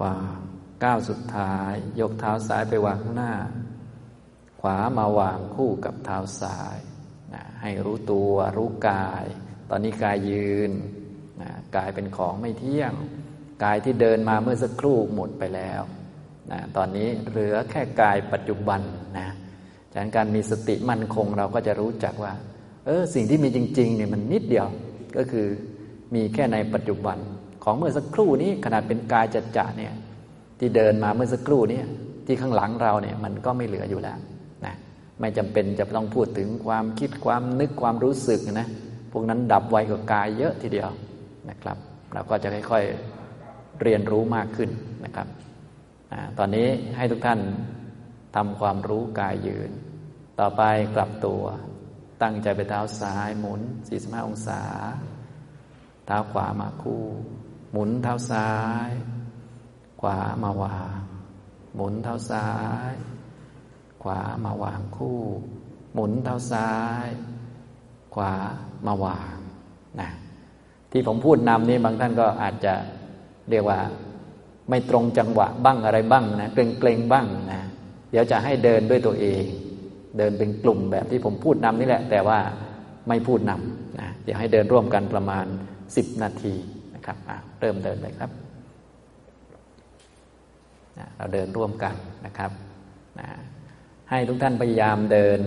[0.00, 0.38] วาง
[0.84, 3.34] ก้าวสุดท้าย ยกเท้าซ้ายไปวางข้างหน้า
[4.60, 6.78] ขวามาวางคู่กับเท้าซ้าย
[7.32, 9.24] นะให้รู้ตัวรู้กาย
[9.70, 10.72] ตอนนี้กายยืน
[11.76, 12.92] กายเป็นของไม่เที่ยง
[13.64, 15.82] กายที่เดินมาเมื่อสักครู่หมดไปแล้ว
[16.52, 18.80] นะตอนนี้เหลือแค่กายปัจจุบัน
[19.18, 19.28] นะ
[19.94, 22.32] จากการมีสติมั่นคงเราก็จะรู้จักว่า
[22.86, 24.66] เออสิ่งที่มีจริงๆเนี่ยมันนิดเดียว
[25.16, 25.46] ก็คือ
[26.14, 27.18] มีแค่ในปัจจุบัน
[27.64, 29.94] ของเมื่อสักครู่นี้ขนาดเป็นกายจัดจ่าเนี่ย
[30.58, 31.80] ที่เดินมาเมื่อสักครู่นี้
[32.26, 34.18] ที่ข้างหลังเราเนี่ยมันก็ไม่เหลืออยู่แล้ว
[34.66, 34.74] นะ
[35.20, 38.68] ไม่จำเป็นจะต้องพูดถึงความคิดความนึกความรู้สึกนะ
[39.12, 40.90] พวกนั้นดับไวกว่ากายเยอะทีเดียว
[41.48, 41.76] นะครับ
[42.12, 44.70] เราก็จะค่อยๆเรียนรู้มากขึ้น
[45.04, 45.28] นะครับ
[46.12, 47.40] อตอนนี้ให้ทุกท่าน
[48.36, 49.70] ทำความรู้กายยืน
[50.40, 50.62] ต่อไป
[50.94, 51.44] กลับตัว
[52.22, 53.60] ตั้งใจไปเท้าซ้ายหมุน
[53.94, 54.62] 45 องศา
[56.06, 57.04] เท้าขวามาคู่
[57.72, 58.50] หมุนเท้าซ้า
[58.88, 58.90] ย
[60.00, 61.00] ขวามาวาง
[61.74, 62.50] หมุนเท้าซ้า
[62.90, 62.92] ย
[64.02, 65.20] ขวามาวางคู่
[65.94, 66.72] หมุนเท้าซ้า
[67.04, 67.06] ย
[68.14, 68.32] ขวา
[68.86, 69.36] มาวาง
[70.00, 70.08] นะ
[70.92, 72.74] ที่ผมพูดนำนี้บางท่านก็อาจจะ
[73.50, 73.78] เรียกว่า
[74.70, 77.60] ไม่ตรงจังหวะบ้างอะไรบ้างนะเกรงเกรงบ้างนะ
[78.10, 79.44] เดี๋ยวจะให้เดินด้วยตัวเอง
[80.18, 82.38] เดินเป็นกลุ่มแบบที่ผมพูดนำนี่แหละ แต่ว่า
[83.08, 85.44] ไม่พูดนำนะเดี๋ยวให้เดินร่วมกันประมาณ
[85.96, 86.54] สิบนาที
[86.94, 87.16] นะครับ
[87.60, 88.30] เริ่มเดินเลยครับ
[91.16, 91.94] เราเดินร่วมกัน
[92.26, 92.50] นะครับ
[93.20, 93.28] นะ
[94.10, 95.40] ให้ทุกท่านพยายามเดิน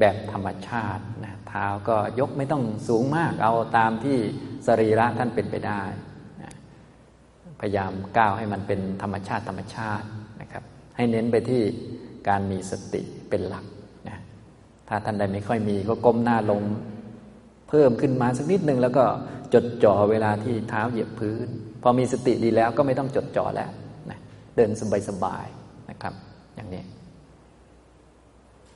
[0.00, 4.18] แบบธรรมชาตินะเท้าก็ยกไม่ต้องสูงมากเอาตามที่
[4.66, 5.82] สรีระท่านเป็นไปได้
[7.60, 10.06] พยายามก้าวให้มันเป็นธรรมชาติธรรมชาติ
[10.40, 10.64] นะครับ
[10.96, 11.62] ให้เน้นไปที่
[12.28, 13.64] การมีสติเป็นหลัก
[14.08, 14.18] นะ
[14.88, 16.62] ถ้าท่านใดไม่ค่อยมีก็ก้มหน้าลง
[17.68, 19.04] เพิ่มขึ้นมาสักนิดหนึ่งแล้วก็
[19.54, 21.46] จดจ่อเวลาที่เท้าเหยียบพื้น
[21.82, 23.70] พอมีสติดีแล้วก็ไม่ต้องจดจ่อแล้ว
[24.10, 24.18] นะ
[24.56, 24.70] เดิน
[25.08, 26.14] สบายๆนะครับ
[26.56, 26.82] อย่างนี้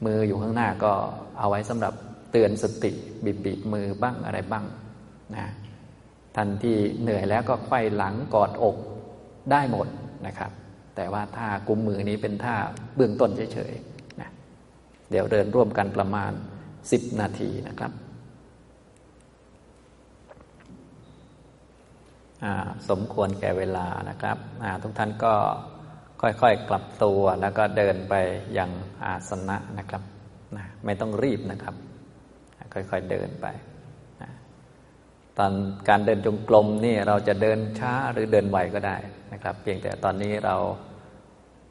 [0.04, 0.92] มืออยู่ข้างหน้าก็
[1.38, 1.94] เอาไว้สำหรับ
[2.32, 2.90] เตือนสติ
[3.24, 4.64] บีบบีบมือบ้างอะไรบ้าง
[5.36, 5.46] นะ
[6.36, 8.76] ทันที่เหนื่อยแล้วก็ไขว้หลังกอดอก
[9.50, 9.86] ได้หมด
[10.26, 10.50] นะครับ
[10.96, 12.56] แต่ว่าท่ากุมมือนี้เป็นท่า
[12.96, 14.30] เบื้องต้นเฉยๆนะ
[15.10, 16.32] เดี๋ยวเดินร่วมกันประมาณ
[16.80, 17.92] 10 นาทีนะครับ
[22.88, 24.36] สมควรแก่เวลานะครับ
[24.82, 25.34] ทุกท่านก็
[26.22, 28.14] ค่อยๆกลับตัวแล้วก็เดินไป
[28.58, 28.70] ยัง
[29.04, 30.02] อาสนะนะครับ
[30.84, 31.74] ไม่ต้องรีบนะครับ
[32.74, 33.46] ค่อยๆเดินไป
[35.38, 35.52] ตอน
[35.88, 38.96] การเดินจงกรมนี่เราจะเดินช้าหรือเดินไวก็ได้
[39.32, 40.56] นะครับ เพียงแต่ตอนนี้เรา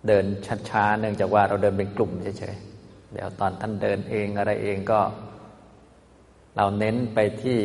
[0.07, 0.25] เดิน
[0.69, 4.99] ช้าๆเนื่องจากว่าเราเดินเป็นกลุ่มเฉยๆเดี๋ยวตอนท่านเดินเองอะไรเองก็
[6.57, 7.59] เราเน้นไปที่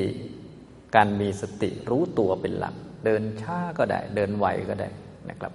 [0.97, 2.75] การมีสติรู้ตัวเป็นหลัก
[3.05, 4.89] เดินช้าก็ได้ เดินไวก็ได้
[5.31, 5.53] นะครับ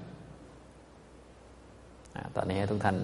[2.36, 2.98] ตอนนี้ให้ทุกท่าน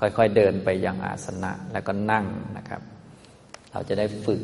[0.00, 2.24] ค่อยๆเดินไปยังอาสนะแล้วก็นั่ง
[2.56, 2.82] นะครับ
[3.72, 4.40] เราจะได้ฝึก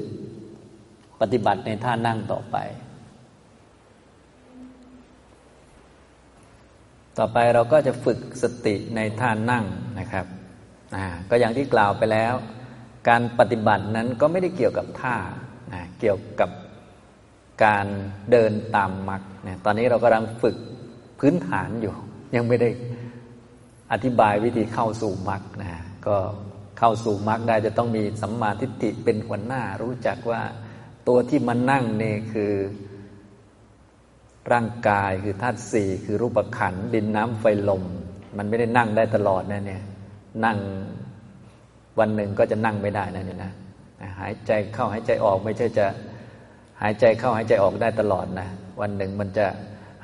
[1.20, 2.56] ปฏิบัติในท่านั่งต่อไป
[7.18, 9.64] ต่อไปเราก็จะฝึกสติในท่านั่ง
[9.98, 10.26] นะครับ
[11.30, 12.34] ก็อย่างที่กล่าวไปแล้ว
[13.08, 15.16] การปฏิบัตินั้นก็ไม่ได้เกี่ยวกับท่า
[16.00, 16.50] เกี่ยวกับ
[17.64, 17.86] การ
[18.30, 19.22] เดินตามมรรค
[19.64, 20.56] ตอนนี้เรากำลังฝึก
[21.20, 21.94] พื้นฐานอยู่
[22.34, 22.70] ยังไม่ได้
[23.92, 25.70] อธิบายวิธีเข้าสู่มรรคนะ
[26.06, 26.16] ก็
[26.78, 30.42] เข้าสู่มรรคได้จะต้องมีสัมมาทิฏฐิเป็นหัวหน้ารู้จักว่า
[31.08, 32.52] ตัวที่มานั่งเนี่ยคือ
[34.52, 37.82] ร่างกายคือธาตุสี่คือรูปขันดินน้ำไฟลม
[38.36, 39.82] มันไม่ได้นั่งได้ตลอดนะเนี่ย
[40.44, 40.58] นั่ง
[41.98, 43.52] วันหนึ่งก็จะนั่งไม่ได้นะเนี่ยนะ
[44.20, 45.86] หายใจเข้าหายใจออกไม่ใช่จะ
[46.82, 48.48] หายใจเข้าหายใจออกได้ตลอดนะ
[48.80, 49.46] วันหนึ่งมันจะ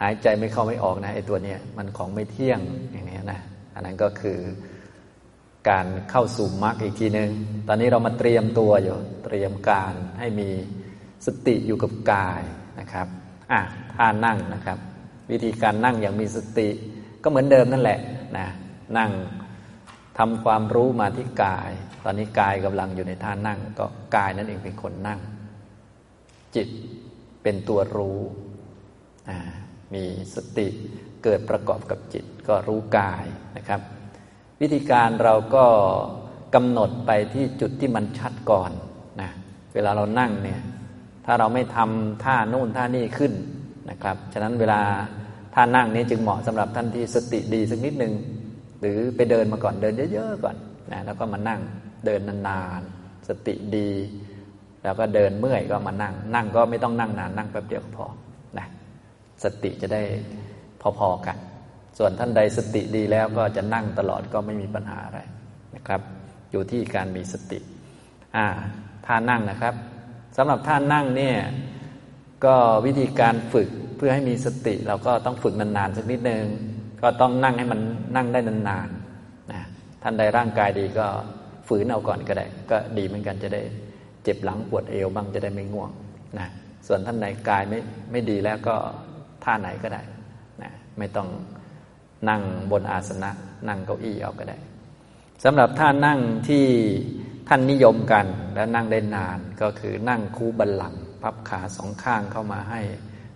[0.03, 2.61] หายใจไม่เข้าไม่ออกนะไอ้ตัวเนี้ยมันของไม่เที่ยง
[2.93, 3.41] อย่างนี้นะ
[3.75, 4.39] อันนั้นก็คือ
[5.71, 7.31] การเข้าสู่มรรคอีกทีหนึ่ง
[7.69, 10.49] ตอนนี้เรามาเตรียมตัวอยู่ เตรียมการให้มี
[11.27, 12.43] สติอยู่กับกาย
[12.81, 13.07] นะครับ
[13.53, 13.61] อะ
[13.95, 14.79] ท่านั่งนะครับ
[15.31, 16.69] วิธีการนั่งอย่างมีสติ
[17.23, 18.01] ก็เหมือนเดิมนั่นแหละ
[18.37, 18.47] นะ
[18.99, 19.11] นั่ง
[20.19, 21.71] ทำความรู้มาที่กาย
[22.05, 25.21] ตอนนี้กายกำลังอยู่ในท่านั่ง ก็กายนั่นเองเป็นคนนั่ง
[26.55, 26.69] จิต
[27.43, 28.21] เป็นตัวรู้
[29.95, 30.05] มี
[30.35, 30.69] สติ
[31.25, 33.25] เกิดประกอบกับจิต ก็รู้กาย
[33.57, 33.81] นะครับ
[34.61, 35.67] วิธีการเราก็
[36.55, 38.71] กำหนดไปที่จุดที่มันชัดก่อน
[39.21, 39.31] นะ
[39.75, 40.61] เวลาเรานั่งเนี่ย
[41.27, 43.33] ถ้าเราไม่ทำท่านู่นท่านี่ขึ้น
[43.91, 44.81] นะครับ ฉะนั้นเวลา
[45.55, 48.13] ท่านั่งนี้จึงเหมาะสำหรับท่านที่สติดีสักนิดหนึ่ง
[48.81, 50.57] หรือไปเดินมาก่อนเดินเยอะๆก่อน
[50.93, 51.61] นะแล้วก็มานั่ง
[52.07, 53.91] เดินนานๆสติดี
[54.83, 58.07] แล้วก็เดินเมื่อยก็มานั่ง นั่งก็ไม่ต้องนั่งนานนั่งแป๊บเดียวพอ
[58.59, 58.67] นะ
[59.45, 60.03] สติจะได้
[60.99, 61.37] พอๆกัน
[61.99, 65.21] ส่วนท่านใดสติดีแล้วก็จะนั่งตลอดก็ไม่มีปัญหาอะไร
[65.77, 66.01] นะครับ
[66.51, 67.59] อยู่ที่การมีสติ
[68.37, 68.47] อ่า
[69.07, 69.75] ท่านั่งนะครับ
[70.37, 71.37] สำหรับท่านั่งเนี่ย
[72.45, 72.55] ก็
[72.87, 76.45] วิธีการฝึกเพื่อให้มีสติ เราก็ต้องฝึกนานๆสักนิดนึง
[77.03, 77.81] ก็ต้องนั่งให้มัน
[78.17, 79.61] นั่งได้นานๆนะ
[80.03, 81.07] ท่านใดร่างกายดีก็
[81.69, 83.63] ฝืนเอาก่อนก็ได้ ก็ดีเหมือนกันจะได้
[84.25, 85.91] เจ็บหลังปวดเอวบ้างจะได้ไม่ง่วง
[86.39, 86.49] นะ
[86.87, 87.79] ส่วนท่านไหนกายไม่
[88.11, 88.77] ไม่ดีแล้วก็
[89.45, 90.03] ท่าไหนก็ได้
[90.63, 91.29] นะไม่ต้อง
[92.29, 93.31] นั่งบนอาสนะ
[93.69, 94.57] นั่งเก้าอี้เอาก็ได้
[95.45, 96.19] สำหรับท่านั่ง
[96.49, 96.65] ที่
[97.55, 102.81] ท่านนิยมกันและนั่งได้นานก็คือนั่งคูบัลลัง พับขาสองข้างเข้ามาให้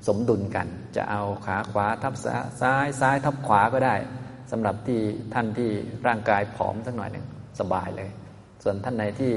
[0.06, 2.14] สมดุลกัน จะเอาขาขวาทับ
[2.60, 3.94] ซ้ายซ้ายทับขวาก็ได้
[4.50, 5.00] สำหรับที่
[5.34, 5.70] ท่านที่
[6.06, 7.26] ร่างกายผอมสักหน่อยหนึ่ง
[7.60, 8.10] สบายเลย
[8.62, 9.32] ส่วนท่านไหนที่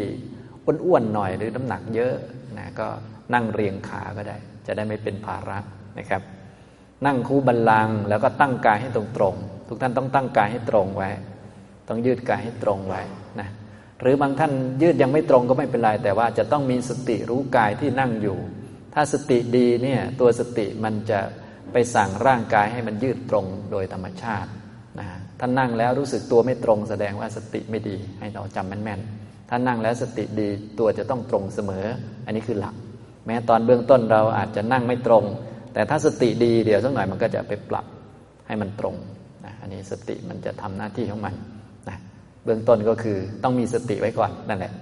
[0.83, 2.15] อ้วนๆหน่อยหรือน้ำหนักเยอะ
[2.57, 2.87] นะก็
[3.33, 5.57] นั่งเรียงขาก็ได้ จะได้ไม่เป็นภาระ
[5.97, 6.21] นะครับ
[7.05, 11.09] นั่งคูบัลลังแล้วก็ตั้งกายให้ตรงๆทุกท่านต้องตั้งกายให้ตรงไว้
[11.87, 13.03] ต้องยืดกายให้ตรงไว้
[13.41, 13.49] นะ
[14.01, 18.37] หรือบางท่านยืดยังไม่ตรงก็ไม่เป็นไร แต่ว่าจะต้องมีสติรู้กายที่นั่งอยู่
[18.93, 21.19] ถ้าสติดีเนี่ยตัวสติมันจะ
[21.71, 24.49] ไปสั่งร่างกายให้มันยืดตรงโดยธรรมชาติ
[24.99, 25.07] นะ
[25.39, 31.85] ท่านนั่งแล้วรู้สึกตัวไม่ตรงแสดงว่าสติไม่ดี ให้เราจำแม่นๆถ้านั่งแล้วสติดีตัวจะต้องตรงเสมอ
[32.25, 32.75] อันนี้คือหลัก
[33.25, 35.23] แม้ตอนเบื้องต้นเราอาจจะนั่งไม่ตรง
[35.73, 37.85] แต่ถ้าสติดีเดี๋ยวสักหน่อยมันก็จะไปปรับ
[38.47, 38.95] ให้มันตรง
[39.45, 41.35] นะอันนี้สติมันจะทำหน้าที่ของมัน
[42.43, 44.73] เบื้องต้นก็คือต้องมีสติไว้ก่อนนั่นแหละ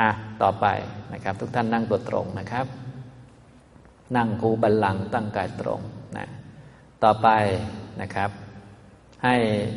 [0.00, 0.10] อะ
[0.42, 0.66] ต่อไป
[1.12, 2.66] นะครับ ทุกท่านนั่งตัวตรงนะครับ
[4.16, 5.80] นั่งคูบัลลังตั้งกายตรง
[6.16, 6.26] นะ
[7.04, 7.28] ต่อไป
[8.02, 8.30] นะครับ
[9.24, 9.36] ให้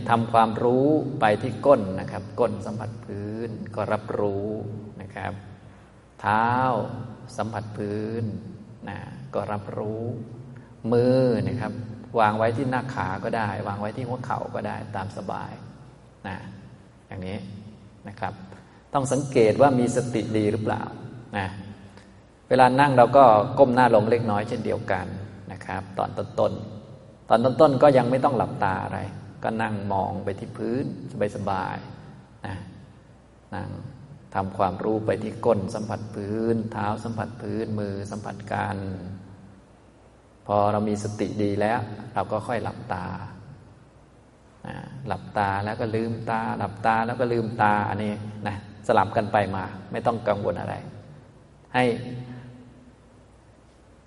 [0.09, 0.87] ทำความรู้
[1.19, 4.47] ไปที่ก้นนะครับ ก้นสัมผัสพื้นก็รับรู้
[5.01, 5.33] นะครับ
[6.19, 6.47] เท้า
[7.37, 8.23] สัมผัสพื้น
[8.89, 8.97] นะ
[9.33, 10.03] ก็รับรู้
[10.91, 11.73] มือนะครับ
[12.19, 15.51] วางไว้ที่หน้าขาก็ได้ วางไว้ที่หัวเข่าก็ได้ตามสบาย
[16.27, 16.37] นะ
[17.13, 17.39] อย่างนี้
[18.07, 18.33] นะครับ
[18.93, 20.83] ต้องสังเกตว่ามีสติดีหรือเปล่า
[21.37, 21.47] นะ
[22.49, 23.23] เวลานั่งเราก็
[23.59, 25.05] ก้มหน้าลงเล็กน้อยเช่นเดียวกัน
[25.51, 26.53] นะครับ ตอนต้นต้น
[27.29, 28.99] ตอนต้นต้นก็ยังไม่ต้องหลับตาอะไร
[29.43, 30.85] ก็นั่งมองไปที่พื้น
[31.35, 32.55] สบายๆนะ
[33.55, 33.69] นั่ง
[34.35, 38.77] ทำความรู้ไปที่ก้นสัมผัสพื้น เท้าสัมผัสพื้นมือสัมผัสกัน
[40.47, 41.79] พอเรามีสติดีแล้ว
[42.13, 43.05] เราก็ค่อยหลับตา
[45.07, 48.13] หลับตาแล้วก็ลืมตา หลับตาแล้วก็ลืมตาอันนี้
[48.47, 48.55] นะ
[48.87, 50.75] สลับกันไปมา ไม่ต้องกังวลอะไร
[51.75, 51.83] ให้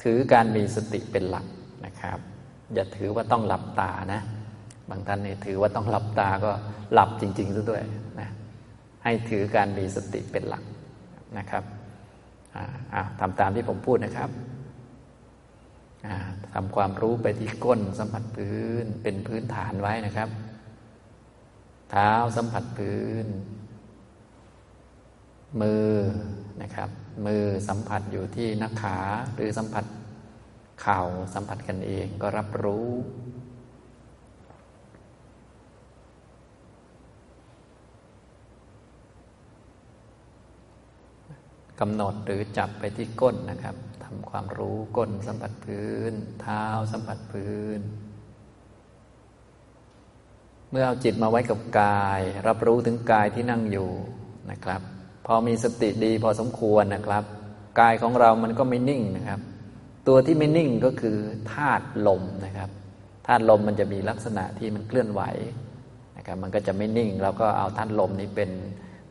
[0.03, 1.47] ถือการมีสติเป็นหลัก
[1.87, 2.19] นะครับ
[2.75, 4.21] อย่าถือว่าต้องหลับตานะ
[4.91, 6.51] บางท่านเนี่ยถือว่าต้องหลับตาก็
[6.93, 7.83] หลับจริงๆซะด้วย
[8.21, 8.29] นะ
[9.05, 10.65] ให้ถือการมีสติเป็นหลัก
[11.39, 11.65] นะครับ
[13.21, 14.31] ทำตามที่ผมพูดนะครับ
[16.55, 20.29] ทำความรู้ไปที่ก้นสัมผัสพื้นเป็นพื้นฐานไว้นะครับ
[21.91, 23.27] เท้าสัมผัสพื้น
[25.61, 25.91] มือ
[26.63, 26.91] นะครับ
[27.27, 28.99] มือสัมผัสอยู่ที่นักขา
[29.35, 29.85] หรือสัมผัส
[30.81, 31.01] เข่า
[31.35, 32.89] สัมผัสกันเองก็รับรู้
[41.81, 46.13] กำหนดหรือจับไปที่ก้นนะครับทำความรู้ก้นสัมผัสพื้น
[46.43, 47.81] เท้าสัมผัสพื้น
[50.71, 53.91] เมื่อเอาจิตมาไว้กับกาย รับรู้ถึงกายที่นั่งอยู่
[54.51, 54.81] นะครับ
[55.27, 57.25] พอมีสติดีพอสมควรนะครับ
[57.81, 59.41] กายของเรามันก็ไม่นิ่งนะครับ
[60.09, 61.19] ตัวที่ไม่นิ่งก็คือ
[61.53, 62.71] ธาตุลมนะครับ
[63.27, 65.23] ธาตุลมมันจะมีลักษณะที่มันเคลื่อนไหว
[66.17, 68.51] นะครับมันก็จะไม่นิ่งเราก็เอาธาตุลมนี้เป็น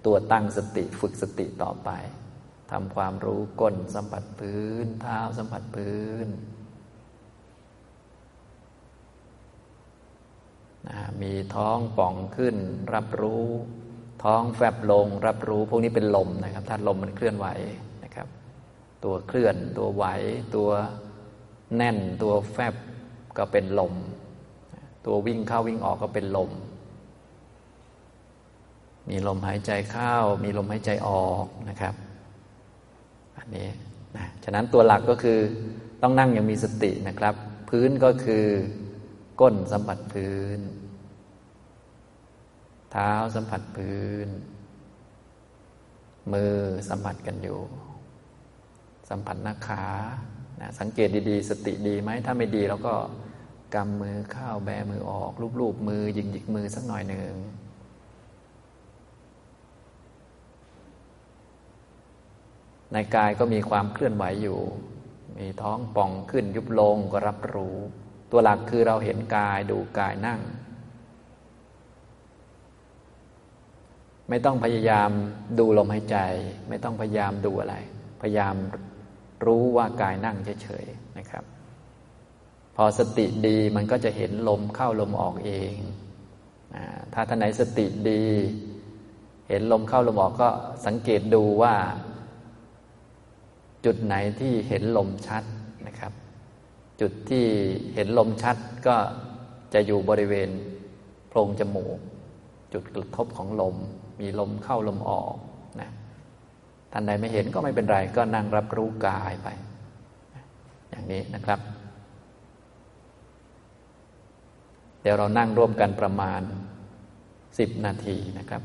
[0.06, 1.90] ตัวตั้งสติฝึกสติต่อไป
[2.72, 6.28] ทำความรู้ก้นสัมผัสพื้น เท้าสัมผัสพื้น
[10.90, 12.56] นะมีท้องป่องขึ้น
[12.94, 13.46] รับรู้
[14.24, 17.48] ท้องแฟบลง รับรู้พวกนี้เป็นลมนะครับถ้าลมมันเคลื่อนไหว
[18.04, 18.28] นะครับ
[19.04, 20.06] ตัวเคลื่อน ตัวไหว
[20.56, 20.70] ตัว
[21.76, 22.76] แน่น ตัวแฟบ
[23.38, 23.94] ก็เป็นลม
[25.06, 26.52] ตัววิ่งเข้าวิ่งออกก็เป็นลม
[29.10, 30.14] มีลมหายใจเข้า
[30.44, 31.94] มีลมหายใจออกนะครับ
[33.38, 33.68] อันนี้
[34.18, 35.40] นะฉะนั้นตัวหลักก็คือ
[36.02, 37.36] ต้องนั่งอย่างมีสตินะครับ
[37.70, 38.46] พื้นก็คือ
[39.40, 40.60] ก้นสัมผัสพื้น
[42.92, 44.28] เท้าสัมผัสพื้น
[46.34, 46.56] มือ
[46.90, 47.60] สัมผัสกันอยู่
[49.10, 49.86] สัมผัสหน้าขา
[50.62, 52.96] นะสังเกตดีๆ สติดีไหมถ้าไม่ดีเราก็
[53.74, 57.34] กำมือเข้าแบมือออกลูบๆมือยิงหยิกมือสักหน่อยหนึ่ง
[62.94, 64.60] ในกายก็มีความเคลื่อนไหวอยู่
[65.38, 67.78] มีท้องป่องขึ้นยุบลงก็รับรู้
[68.32, 70.40] ตัวหลักคือเราเห็นกายดูกายนั่ง
[74.30, 75.10] ไม่ต้องพยายาม
[75.60, 76.18] ดูลมหายใจ
[76.70, 77.76] ไม่ต้องพยายามดูอะไร
[78.22, 78.56] พยายาม
[79.46, 81.44] รู้ว่ากายนั่งเฉยๆนะครับ
[82.76, 85.76] พอสติดีมันก็จะเห็นลมเข้าลมออกเอง
[87.14, 88.24] ถ้าท่านไหนสติดี
[89.50, 90.50] เห็นลมเข้าลมออกก็
[90.86, 91.76] สังเกตดูว่า
[93.86, 95.44] จุดไหนที่เห็นลมชัด
[95.88, 96.12] นะครับ
[97.02, 97.46] จุดที่
[97.94, 98.96] เห็นลมชัดก็
[99.74, 100.50] จะอยู่บริเวณ
[101.28, 102.00] โพรงจมูก
[102.74, 103.76] จุดกระทบของลม
[104.20, 105.36] มีลมเข้าลมออก
[105.82, 105.90] นะ
[106.92, 109.48] ท่านใดไม่เห็นก็ไม่เป็นไร ก็นั่งรับรู้กายไป
[110.90, 111.60] อย่างนี้นะครับ
[115.02, 116.42] เดี๋ยวเรานั่งร่วมกันประมาณ
[117.60, 118.62] สิบนาทีนะครับ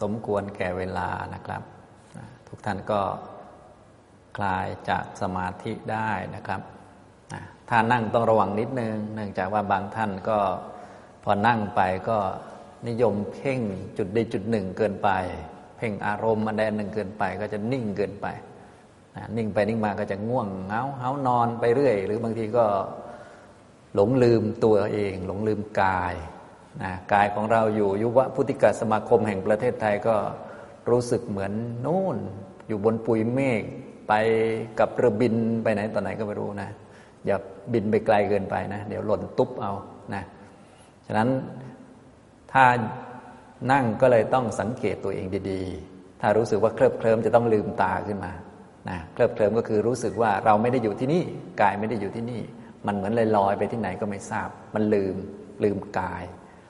[0.00, 1.62] สมควรแก่เวลานะครับ
[2.48, 3.00] ทุกท่านก็
[4.36, 6.60] คลายจากสมาธิได้นะครับ
[7.68, 10.38] ถ้านั่งต้องระวังนิดนึง เนื่องจากว่าบางท่านก็
[11.24, 12.18] พอนั่งไปก็
[12.88, 13.60] นิยมเพ่ง
[13.98, 15.10] จุดใดจุดหนึ่งเกินไป
[15.76, 18.26] เพ่งอารมณ์มันใดหนึ่งเกินไป ก็จะนิ่งเกินไป
[19.36, 22.64] นิ่งไปนิ่งมาก็จะง่วงเงาเฮานอนไปเรื่อย หรือบางทีก็
[23.94, 26.14] หลงลืมตัวเอง หลงลืมกาย
[26.82, 30.16] นะกายของเราอยู่ยุวพุทธิกสมาคมแห่งประเทศไทยก็
[30.90, 31.52] รู้สึกเหมือน
[31.84, 32.16] นู่น
[32.68, 33.62] อยู่บนปุยเมฆ
[34.08, 34.12] ไป
[34.80, 36.70] กับเรือบินไปไหนต่อไหนก็ไม่รู้นะ
[37.26, 37.36] อย่า
[37.72, 39.72] บินไปไกลเกินไปนะ เดี๋ยวหล่นตุ๊บเอา
[40.14, 40.22] นะ
[41.06, 41.28] ฉะนั้น
[42.52, 42.64] ถ้า
[43.72, 48.32] นั่งก็เลยต้องสังเกตตัวเองดีๆ ถ้ารู้สึกว่าเคลิบเคลิ้มจะต้องลืมตาขึ้นมา
[48.88, 51.22] นะเคลิบเคลิ้มก็คือรู้สึกว่าเราไม่ได้อยู่ที่นี่
[51.60, 52.42] กายไม่ได้อยู่ที่นี่
[52.86, 55.16] มันเหมือนลอยลอยไปที่ไหนก็ไม่ทราบ มันลืม
[55.64, 56.24] ลืมกาย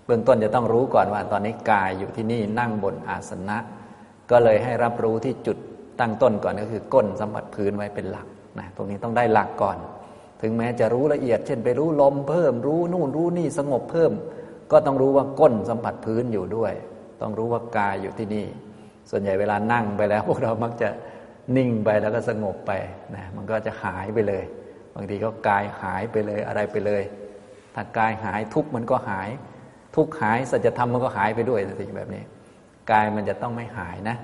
[0.06, 3.58] เบื้องต้นจะต้องรู้ก่อนว่าตอนนี้กายอยู่ที่นี่นั่งบนอาสนะ
[4.30, 5.58] ก็เลยให้รับรู้ที่จุด
[6.00, 8.26] ตั้งต้นก่อนก็คือก้นสัมผัสพื้นไว้เป็นหลัก
[8.58, 9.76] นะตรงนี้ต้องได้หลักก่อน
[10.42, 14.12] ถึงแม้จะรู้ละเอียด เช่นไปรู้ลมเพิ่ม รู้นู่นรู้นี่สงบเพิ่ม
[14.72, 16.72] ก็ต้องรู้ว่าก้นสัมผัสพื้นอยู่ด้วย
[17.20, 18.46] ต้องรู้ว่ากายอยู่ที่นี่
[19.10, 20.88] ส่วนใหญ่เวลานั่งไปแล้ว พวกเรามักจะ
[21.56, 22.72] นิ่งไปแล้วก็สงบไป
[23.14, 24.44] นะมันก็จะหายไปเลย
[24.94, 27.02] บางทีก็กายหายไปเลยอะไรไปเลย
[27.74, 29.28] ถ้ากายหายทุกมันก็หาย
[29.96, 32.22] ทุกหายสัจธรรมมันก็หายไปด้วยสิแบบนี้
[32.90, 34.16] กายมันจะต้องไม่หายนะ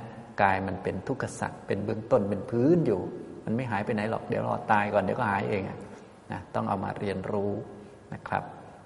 [0.42, 3.00] กายมันเป็นทุกขสัตว์เป็นเบื้องต้นเป็นพื้นอยู่
[3.44, 5.62] มันไม่หายไปไหนหรอกเดี๋ยวรอตายก่อนเดี๋ยวก็หายเอง
[6.32, 7.52] นะต้องเอามาเรียนรู้
[8.14, 8.42] นะครับ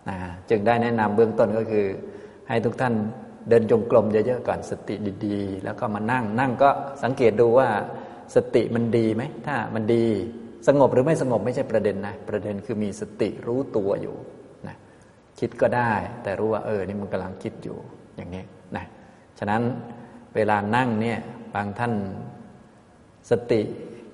[0.08, 0.16] นะ
[0.50, 1.86] จึงได้แนะนำเบื้องต้นก็คือ
[2.48, 2.94] ให้ทุกท่าน
[3.48, 4.94] เดินจงกรมเยอะๆก่อนสติ
[5.26, 6.70] ดีๆ แล้วก็มานั่งนั่งก็
[7.02, 7.68] สังเกตดูว่า
[8.34, 10.04] สติมันดีไหมถ้ามันดี
[10.68, 14.16] สงบหรือไม่สงบไม่ใช่ประเด็นนะประเด็นคือมีสติรู้ตัวอยู่
[15.40, 17.76] คิดก็ได้ แต่รู้ว่าเออนี่มันกำลังคิดอยู่
[18.16, 18.42] อย่างนี้
[18.76, 18.84] นะ
[19.38, 19.62] ฉะนั้น
[20.34, 21.18] เวลานั่งเนี่ย
[21.54, 21.92] บางท่าน
[23.30, 23.60] สติ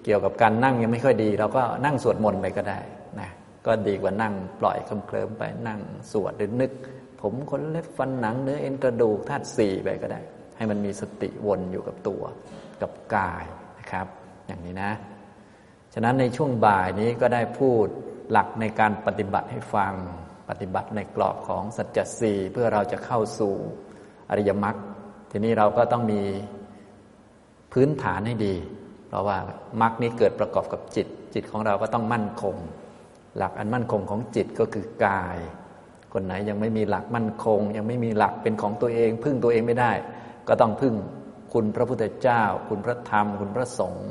[0.05, 2.81] เกี่ยวกับการนั่งยังไม่ค่อยดี เราก็นั่งสวดมนต์ไปก็ได้
[3.21, 3.31] นะ
[3.67, 5.81] ก็ดีกว่านั่งปล่อยเคลิ้มไปนั่ง
[6.13, 6.73] สวดหรือนึก
[7.21, 10.21] ผมขนเล็บฟันหนังเนื้อเอ็นกระดูกธาตุสี่ไปก็ได้
[10.57, 12.23] ให้มันมีสติวนอยู่กับตัว
[12.83, 13.45] กับกาย
[13.79, 14.07] นะครับ
[14.47, 14.93] อย่างนี้นะ
[15.95, 17.87] ฉะนั้นในช่วงบ่ายนี้ก็ได้พูด
[18.31, 19.93] หลักในการปฏิบัติให้ฟัง
[20.49, 23.55] ปฏิบัติในกรอบของสัจจสี่เพื่อเราจะเข้าสู่
[24.31, 24.77] อริยมรรค
[25.31, 26.21] ทีนี้เราก็ต้องมี
[27.73, 28.55] พื้นฐานให้ดี
[29.09, 29.39] เพราะว่า
[29.83, 32.57] มรรคนี้เกิดประกอบกับจิต จิตของเราก็ต้องมั่นคง
[33.37, 35.39] หลักอันมั่นคงของจิตก็คือกาย
[36.13, 39.93] คนไหนยังไม่มีหลักมั่นคง ยังไม่มีหลักเป็นของตัวเอง พึ่งตัวเองไม่ได้
[40.49, 40.95] ก็ต้องพึ่ง
[41.53, 44.11] คุณพระพุทธเจ้า คุณพระธรรม คุณพระสงฆ์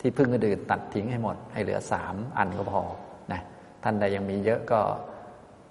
[0.00, 2.82] ที่พึ่งอื่นตัดทิ้งให้หมดให้เหลือสามอันก็พอ
[3.32, 3.40] นะ
[3.82, 4.80] ท่านใดยังมีเยอะก็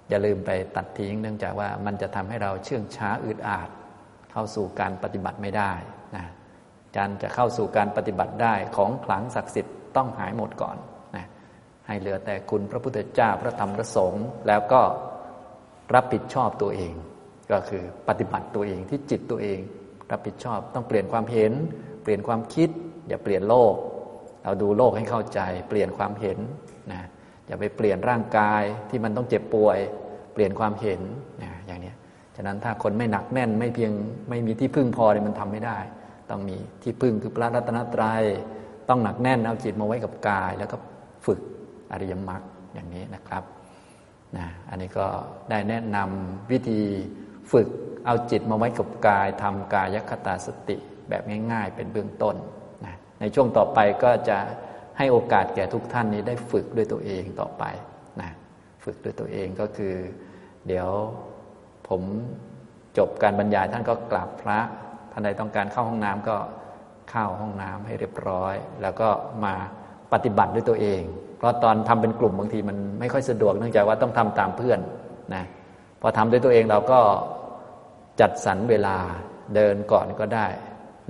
[0.08, 3.68] อย่าลืมไปตัดทิ้งเนื่องจากว่ามันจะทำให้เราเชื่องช้าอึดอาด
[4.32, 5.72] เข้าสู่การปฏิบัติไม่ได้
[6.16, 6.24] นะ
[6.96, 10.76] การจะเข้าสู่การปฏิบัติได้ของขลังศักดิ์สิทธิ์ต้องหายหมดก่อน
[11.16, 11.26] นะ
[11.86, 14.82] ให้เหลือแต่คุณพระพุทธเจ้าพระธรรมพระสงฆ์แล้วก็
[15.94, 16.94] รับผิดชอบตัวเอง
[17.50, 19.60] ก็คือปฏิบัติตัวเองที่จิตตัวเอง
[20.10, 21.52] รับผิดชอบต้องเปลี่ยนความเห็น
[22.02, 22.68] เปลี่ยนความคิด
[23.08, 23.74] อย่าเปลี่ยนโลก
[24.44, 26.38] เราดูโลกให้เข้าใจ เปลี่ยนความเห็น
[26.92, 27.02] นะ
[27.46, 29.78] อย่าไปเปลี่ยนร่างกายที่มันต้องเจ็บป่วย
[30.38, 31.00] ปลี่ยนความเห็น
[31.42, 31.92] นะอย่างนี้
[32.36, 33.92] ฉะนั้นถ้าคนไม่หนักแน่นไม่เพียง
[34.28, 35.78] ไม่มีที่พึ่งพอเนี่ยมันทำไม่ได้
[36.30, 38.22] ต้องมีที่พึ่งคือพระรัตนตรยัย
[38.88, 40.76] ต้องหนักแน่นเอาจิตมาไว้กับกาย แล้วก็
[41.26, 41.40] ฝึก
[41.92, 42.42] อริยมรรค
[42.74, 43.44] อย่างนี้นะครับ
[44.36, 45.06] นะอันนี้ก็
[45.50, 46.80] ได้แนะนำวิธี
[47.52, 47.68] ฝึก
[48.06, 50.76] เอาจิตมาไว้กับกายทำกายคตาสติ
[51.08, 51.22] แบบ
[51.52, 52.36] ง่าย ๆ เป็นเบื้องต้น
[52.84, 54.38] นะในช่วงต่อไปก็จะ
[54.98, 57.64] ให้โอกาสแก่ทุกท่านนี้ได้ฝึกด้วยตัวเองต่อไป
[58.20, 58.30] นะ
[58.84, 59.94] ฝึกด้วยตัวเองก็คือ
[60.68, 60.88] เดี๋ยว
[61.88, 62.02] ผม
[62.98, 64.58] จบการบรรยายท่านก็กราบพระ
[65.12, 66.36] ท่านใดต้องการเข้าห้องน้ำก็
[67.10, 69.08] เข้าห้องน้ำให้เรียบร้อย แล้วก็
[69.44, 69.54] มา
[70.12, 71.02] ปฏิบัติด้วยตัวเอง
[71.38, 74.80] เพราะตอนทำเป็นกลุ่มบางทีมันไม่ค่อยสะดวกเนื่องจากว่าต้องทำตามเพื่อน
[75.34, 75.44] นะ
[76.00, 77.00] พอทำด้วยตัวเองเราก็
[78.20, 78.96] จัดสรรเวลา
[79.54, 80.46] เดินก่อนก็ได้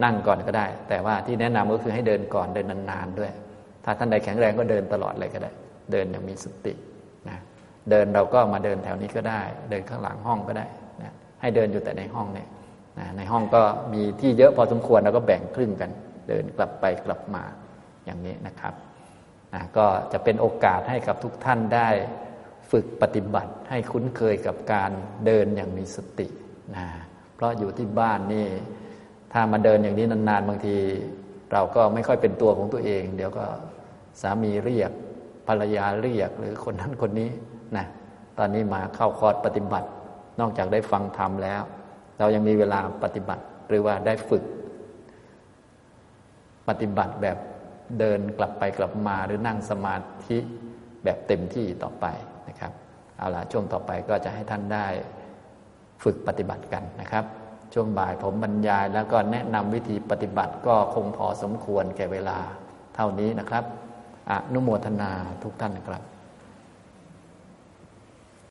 [0.04, 3.30] นั่งก่อนก็ได้ แต่ว่าที่แนะนำก็คือให้เดินก่อนเดินนานๆด้วย
[3.84, 5.50] ถ้าท่านใดแข็งแรงก็เดินตลอดเลยก็ได้
[5.92, 6.72] เดินอย่างมีสติ
[7.90, 10.66] เดินเราก็มาเดินแถวนี้ก็ได้ เดินข้างหลังห้องก็ได้
[11.02, 12.48] นะให้เดินอยู่แต่ในห้องเนี่ย
[12.98, 13.62] นะในห้องก็
[13.92, 15.90] มีที่เยอะพอสมควรเราก็แบ่งครึ่งกัน
[16.28, 17.44] เดินกลับไปกลับมา
[18.04, 18.74] อย่างนี้นะครับ
[19.54, 21.88] นะก็จะเป็นโอกาสให้กับทุกท่านได้
[22.70, 24.90] ฝึกปฏิบัติให้คุ้นเคยกับการ
[25.26, 26.26] เดินอย่างมีสติ
[26.76, 26.86] นะ
[27.34, 28.46] เพราะอยู่ที่บ้านนี่
[29.32, 30.76] ถ้ามาเดินอย่างนี้นานๆ บางที
[31.52, 33.44] เราก็ไม่ค่อยเป็นตัวของตัวเอง เดี๋ยวก็
[34.20, 34.90] สามีเรียก
[35.46, 37.30] ภรรยาเรียกหรือคนนั้นคนนี้
[37.76, 37.86] นะ
[38.38, 39.88] ตอนนี้มาเข้าคอร์สปฏิบัติ
[40.40, 41.62] นอกจากได้ฟังธรรมแล้ว
[42.18, 44.44] เรายังมีเวลาปฏิบัติหรือว่าได้ฝึก
[46.68, 47.38] ปฏิบัติแบบ
[47.98, 49.96] เดินกลับไปกลับมาหรือนั่งสมา
[50.26, 50.38] ธิ
[51.04, 52.06] แบบเต็มที่ต่อไป
[52.48, 52.72] นะครับ
[53.18, 54.86] เอาละช่วงต่อไปก็จะให้ท่านได้
[56.04, 57.24] ฝึกปฏิบัติกันนะครับ
[57.74, 62.38] ช่วงบ่ายผมบรรยายแล้วก็แนะนำวิธีปฏิบัติก็คงพอสมควรแก่เวลา
[62.94, 63.64] เท่านี้นะครับ
[64.30, 65.10] อนุโมทนา
[65.42, 66.02] ทุกท่านนะครับ